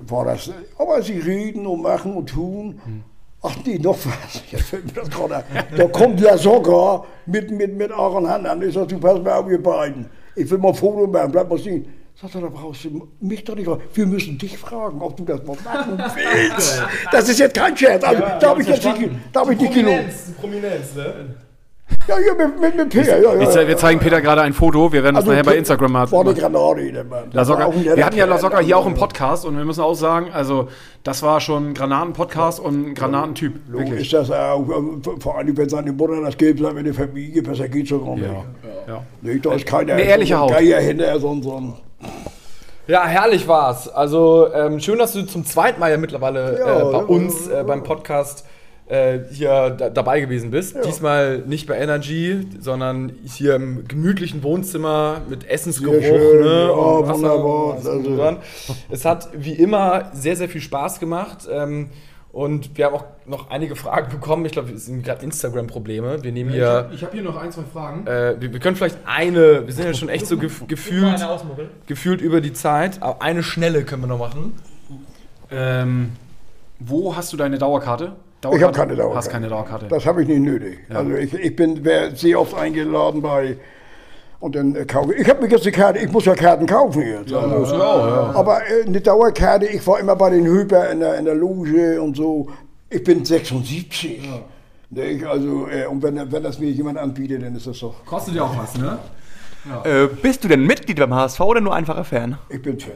[0.00, 0.50] war das.
[0.78, 2.80] Aber sie reden und machen und tun.
[3.42, 4.42] Ach nee, noch was.
[4.50, 5.44] Jetzt fällt mir das gerade.
[5.76, 8.62] Da kommt La Socker mit, mit, mit Aaron Hand an.
[8.62, 10.06] Ich sag, du pass mal auf, ihr beiden.
[10.34, 11.86] Ich will mal ein Foto machen, bleib mal stehen.
[12.20, 13.82] Sagt er, da brauchst du mich doch nicht fragen.
[13.92, 16.82] Wir müssen dich fragen, ob du das mal machen willst.
[17.12, 18.02] Das ist jetzt kein Scherz.
[18.02, 20.06] Also, da habe ich jetzt nicht, da hab ich nicht gelogen.
[20.40, 21.34] Prominenz, ne?
[22.08, 23.20] Ja, ja, mit, mit, mit Peer.
[23.20, 25.44] Ja, ja, Ich, ze- wir zeigen Peter gerade ein Foto, wir werden das Also, nachher
[25.44, 26.10] bei Instagram mal.
[26.12, 27.04] War eine Granate,
[27.96, 28.38] Wir hatten ja La.
[28.38, 30.68] Soga hier auch im Podcast und wir müssen auch sagen, also
[31.02, 33.54] das war schon ein Granaten-Podcast und ein Granatentyp.
[33.68, 34.00] Wirklich.
[34.02, 34.64] ist das auch.
[34.68, 38.04] äh, Vor allem, wenn seine Mutter das Geld sagt, wenn die Familie, besser geht's schon
[38.04, 38.26] gar nicht.
[38.26, 38.44] Ja.
[38.94, 39.02] Ja.
[39.22, 39.94] Nee, da ist keiner.
[39.94, 40.50] Eine ehrliche so Haut.
[40.52, 41.72] Geier hinter, so ein, so ein
[42.86, 43.88] Ja, herrlich war's.
[43.88, 47.48] Also ähm, schön, dass du zum zweiten Mal ja mittlerweile Ja, äh, bei ja, uns
[47.48, 47.60] ja.
[47.60, 48.44] äh, beim Podcast
[48.88, 50.76] äh, hier da, dabei gewesen bist.
[50.84, 56.02] Diesmal nicht bei Energy, sondern hier im gemütlichen Wohnzimmer mit Essensgeruch.
[56.02, 57.72] Schön, ne, ja, und wunderbar.
[57.72, 58.38] alles drum und dran.
[58.88, 61.48] Es hat wie immer sehr, sehr viel Spaß gemacht.
[61.50, 61.90] Ähm,
[62.36, 64.44] und wir haben auch noch einige Fragen bekommen.
[64.44, 66.22] Ich glaube, es sind gerade Instagram-Probleme.
[66.22, 66.90] Wir nehmen hier.
[66.92, 68.06] Ich habe hier noch ein, zwei Fragen.
[68.06, 71.18] Äh, wir, wir können vielleicht eine, wir sind ja schon echt so gef gefühlt,
[71.86, 74.52] gefühlt über die Zeit, aber eine schnelle können wir noch machen.
[75.50, 76.12] Ähm,
[76.78, 78.12] wo hast du deine Dauerkarte?
[78.54, 79.16] Ich habe keine Dauerkarte.
[79.16, 79.86] Hast keine Dauerkarte.
[79.88, 80.78] Das habe ich nicht nötig.
[80.90, 81.82] Also ich, ich bin
[82.14, 83.56] sehr oft eingeladen bei
[84.40, 85.20] und dann äh, kaufe ich.
[85.22, 87.32] Ich habe mir jetzt eine Karte, ich muss ja Karten kaufen jetzt.
[87.32, 91.34] also, Aber äh, eine Dauerkarte, ich war immer bei den Höper in der, in der
[91.34, 92.48] Loge und so.
[92.90, 94.28] Ich bin 76.
[94.90, 95.24] Nicht?
[95.24, 98.04] Also, äh, und wenn, wenn das mir jemand anbietet, dann ist das doch.
[98.04, 98.98] Kostet ja auch was, ne?
[99.84, 102.38] Äh, bist du denn Mitglied beim HSV oder nur einfacher Fan?
[102.48, 102.92] Ich bin Fan.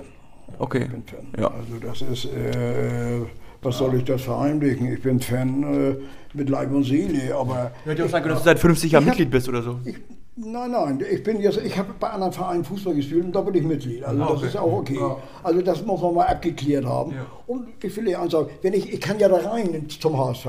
[0.58, 0.84] Okay.
[0.84, 1.26] bin Fan.
[1.36, 1.48] Ja.
[1.48, 3.22] Also das ist, äh,
[3.62, 4.92] was soll ich das verheimlichen?
[4.92, 5.96] Ich bin Fan äh,
[6.32, 9.08] mit Leib und Seele, aber Hätte auch sagen können, dass du seit 50 Jahren Ich
[9.08, 9.78] hab- Mitglied bist oder so.
[9.84, 9.96] ich,
[10.42, 13.54] Nein, nein, ich bin jetzt, ich habe bei anderen Vereinen Fußball gespielt und da bin
[13.56, 14.02] ich Mitglied.
[14.04, 14.98] Also das ist auch okay.
[15.42, 17.12] Also das muss man mal abgeklärt haben.
[17.46, 20.46] Und ich will dir eins sagen, wenn ich, ich kann ja da rein zum HSV,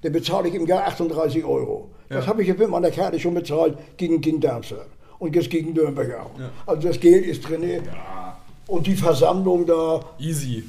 [0.00, 1.90] dann bezahle ich im Jahr 38 Euro.
[2.08, 4.86] Das habe ich jetzt mit meiner Karte schon bezahlt gegen, gegen Darmstadt
[5.18, 6.30] und jetzt gegen Nürnberg auch.
[6.66, 7.62] Also das Geld ist drin.
[8.68, 10.64] Und die Versammlung da, Easy.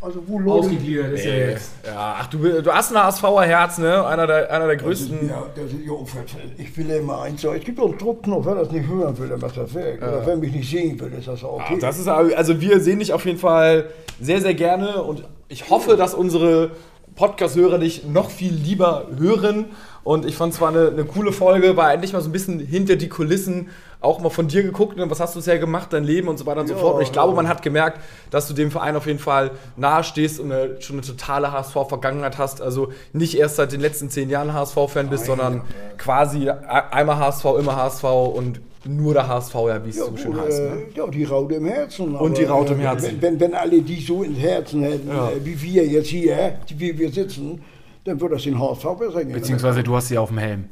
[0.00, 0.66] Also wo Leute...
[0.66, 1.70] Ausgegliedert ist ja jetzt.
[1.84, 4.06] Ja, ach, du, du hast ein HSVer Herz, ne?
[4.06, 5.28] Einer der, einer der Das ist, größten.
[5.28, 6.52] ja, das ist ja unverfällt.
[6.58, 7.56] Ich will ja immer eins sagen.
[7.58, 9.98] Es gibt doch einen Druckknopf, wer das nicht hören will, dann macht das weg.
[10.02, 11.74] Oder wer mich nicht sehen will, ist das auch okay.
[11.76, 13.86] Ah, Das ist also wir sehen dich auf jeden Fall
[14.20, 16.70] sehr sehr gerne und ich hoffe, dass unsere
[17.16, 19.66] Podcast-Hörer dich noch viel lieber hören.
[20.02, 22.96] Und ich fand zwar eine, eine coole Folge, war endlich mal so ein bisschen hinter
[22.96, 23.68] die Kulissen
[24.00, 25.10] auch mal von dir geguckt, ne?
[25.10, 26.96] was hast du bisher gemacht, dein Leben und so weiter und so Ja, fort.
[26.96, 27.36] Und ich glaube, ja.
[27.36, 30.96] man hat gemerkt, dass du dem Verein auf jeden Fall nahe stehst und eine, schon
[30.96, 32.62] eine totale HSV-Vergangenheit hast.
[32.62, 35.62] Also nicht erst seit den letzten zehn Jahren HSV-Fan bist, sondern
[35.98, 40.58] quasi einmal HSV, immer HSV und nur der HSV, ja, wie es so schön heißt.
[40.62, 40.82] Ne?
[40.94, 42.14] Ja, die Raute im Herzen.
[42.16, 43.18] Und die Raute im äh, Herzen.
[43.20, 45.28] Wenn, wenn, wenn alle die so ins Herzen hätten, Ja.
[45.28, 47.62] äh, wie wir jetzt hier, wie wir sitzen,
[48.04, 49.34] dann würde das den HSV besser gehen.
[49.34, 50.64] Beziehungsweise du hast sie auf dem Helm.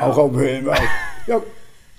[0.00, 0.70] Auch auf dem Helm.
[0.70, 0.76] auch.
[1.26, 1.40] Ja,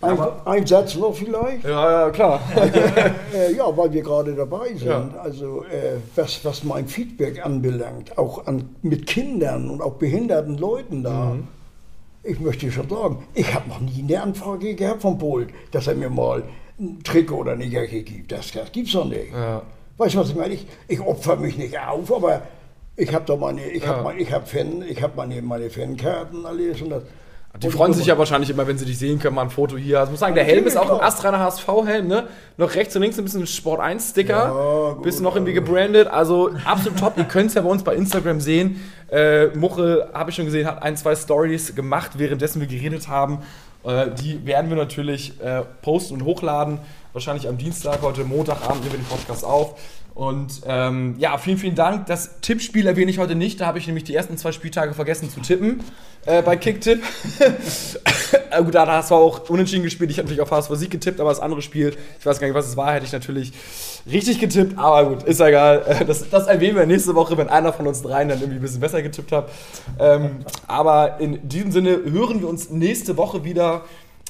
[0.02, 1.64] ein, ein Satz noch vielleicht.
[1.64, 2.40] Ja, ja, klar.
[3.34, 4.86] Äh, ja, weil wir gerade dabei sind.
[4.86, 5.10] Ja.
[5.22, 11.04] Also äh, was, was mein Feedback anbelangt, auch an, mit Kindern und auch behinderten Leuten
[11.04, 11.34] da.
[11.34, 11.48] Mhm.
[12.24, 15.96] Ich möchte schon sagen, ich habe noch nie eine Anfrage gehabt von Polen, dass er
[15.96, 16.44] mir mal
[16.80, 18.32] ein Trikot oder eine Jacke gibt.
[18.32, 19.32] Das, das gibt's doch nicht.
[19.34, 19.62] Ja.
[19.98, 20.54] Weißt du, was ich meine?
[20.54, 22.42] Ich, ich opfer mich nicht auf, aber
[22.96, 23.98] ich habe doch meine, ich Ja.
[23.98, 27.04] habe ich hab Fan, ich habe meine, meine Fankarten alles und das.
[27.62, 30.00] Die freuen sich ja wahrscheinlich immer, wenn sie dich sehen können, mal ein Foto hier.
[30.00, 31.04] Also ich muss sagen, der Helm ist auch ein klar.
[31.04, 32.28] astreiner HSV-Helm, ne?
[32.58, 34.34] Noch rechts und links ein bisschen Sport 1-Sticker.
[34.34, 36.08] Ja, bisschen noch irgendwie gebrandet.
[36.08, 37.18] Also absolut top.
[37.18, 38.82] Ihr könnt es ja bei uns bei Instagram sehen.
[39.10, 43.40] Äh, Muchel, habe ich schon gesehen, hat ein, zwei Stories gemacht, währenddessen wir geredet haben.
[43.84, 46.80] Äh, die werden wir natürlich äh, posten und hochladen.
[47.14, 49.76] Wahrscheinlich am Dienstag, heute Montagabend nehmen wir den Podcast auf.
[50.16, 52.06] Und ähm, ja, vielen, vielen Dank.
[52.06, 53.60] Das Tippspiel erwähne ich heute nicht.
[53.60, 55.84] Da habe ich nämlich die ersten zwei Spieltage vergessen zu tippen
[56.26, 57.04] äh, bei Kicktipp.
[58.50, 60.10] Äh, Gut, da hast du auch unentschieden gespielt.
[60.10, 62.56] Ich habe natürlich auf HSV Sieg getippt, aber das andere Spiel, ich weiß gar nicht,
[62.56, 63.54] was es war, hätte ich natürlich
[64.10, 64.78] richtig getippt.
[64.78, 65.84] Aber gut, ist ja egal.
[65.88, 68.62] Äh, Das, das erwähnen wir nächste Woche, wenn einer von uns dreien dann irgendwie ein
[68.62, 69.50] bisschen besser getippt hat.
[70.00, 70.38] Ähm,
[70.68, 73.84] aber in diesem Sinne hören wir uns nächste Woche wieder.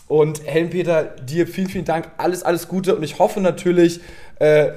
[0.08, 2.10] Und Helmpeter, dir vielen, vielen Dank.
[2.18, 2.96] Alles, alles Gute.
[2.96, 4.02] Und ich hoffe natürlich,
[4.40, 4.70] äh,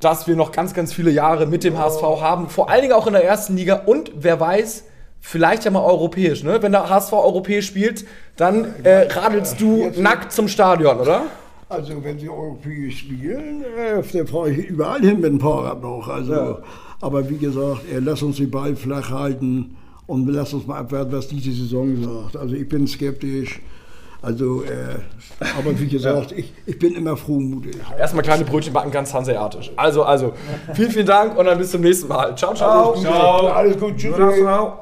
[0.00, 2.48] dass wir noch ganz, ganz viele Jahre mit dem HSV haben.
[2.48, 3.82] Vor allen Dingen auch in der ersten Liga.
[3.86, 4.84] Und wer weiß,
[5.20, 6.44] vielleicht ja mal europäisch.
[6.44, 6.62] Ne?
[6.62, 8.04] Wenn der HSV europäisch spielt,
[8.36, 11.22] dann äh, radelst du nackt zum Stadion, oder?
[11.68, 16.08] Also wenn sie europäisch spielen, äh, dann fahre ich überall hin mit dem Fahrrad noch.
[16.08, 16.58] Also,
[17.00, 19.76] Aber wie gesagt, äh, lass uns den Ball flach halten
[20.06, 22.36] und lass uns mal abwarten, was diese Saison sagt.
[22.36, 23.60] Also ich bin skeptisch.
[24.20, 24.98] Also, äh,
[25.58, 27.76] aber wie gesagt, ich, ich bin immer frohmutig.
[27.96, 29.70] Erstmal kleine Brötchen backen, ganz hanseatisch.
[29.76, 30.32] Also, also,
[30.74, 32.36] vielen, vielen Dank und dann bis zum nächsten Mal.
[32.36, 32.94] Ciao, ciao.
[33.48, 34.14] Alles gut, tschüss.
[34.16, 34.80] Ciao.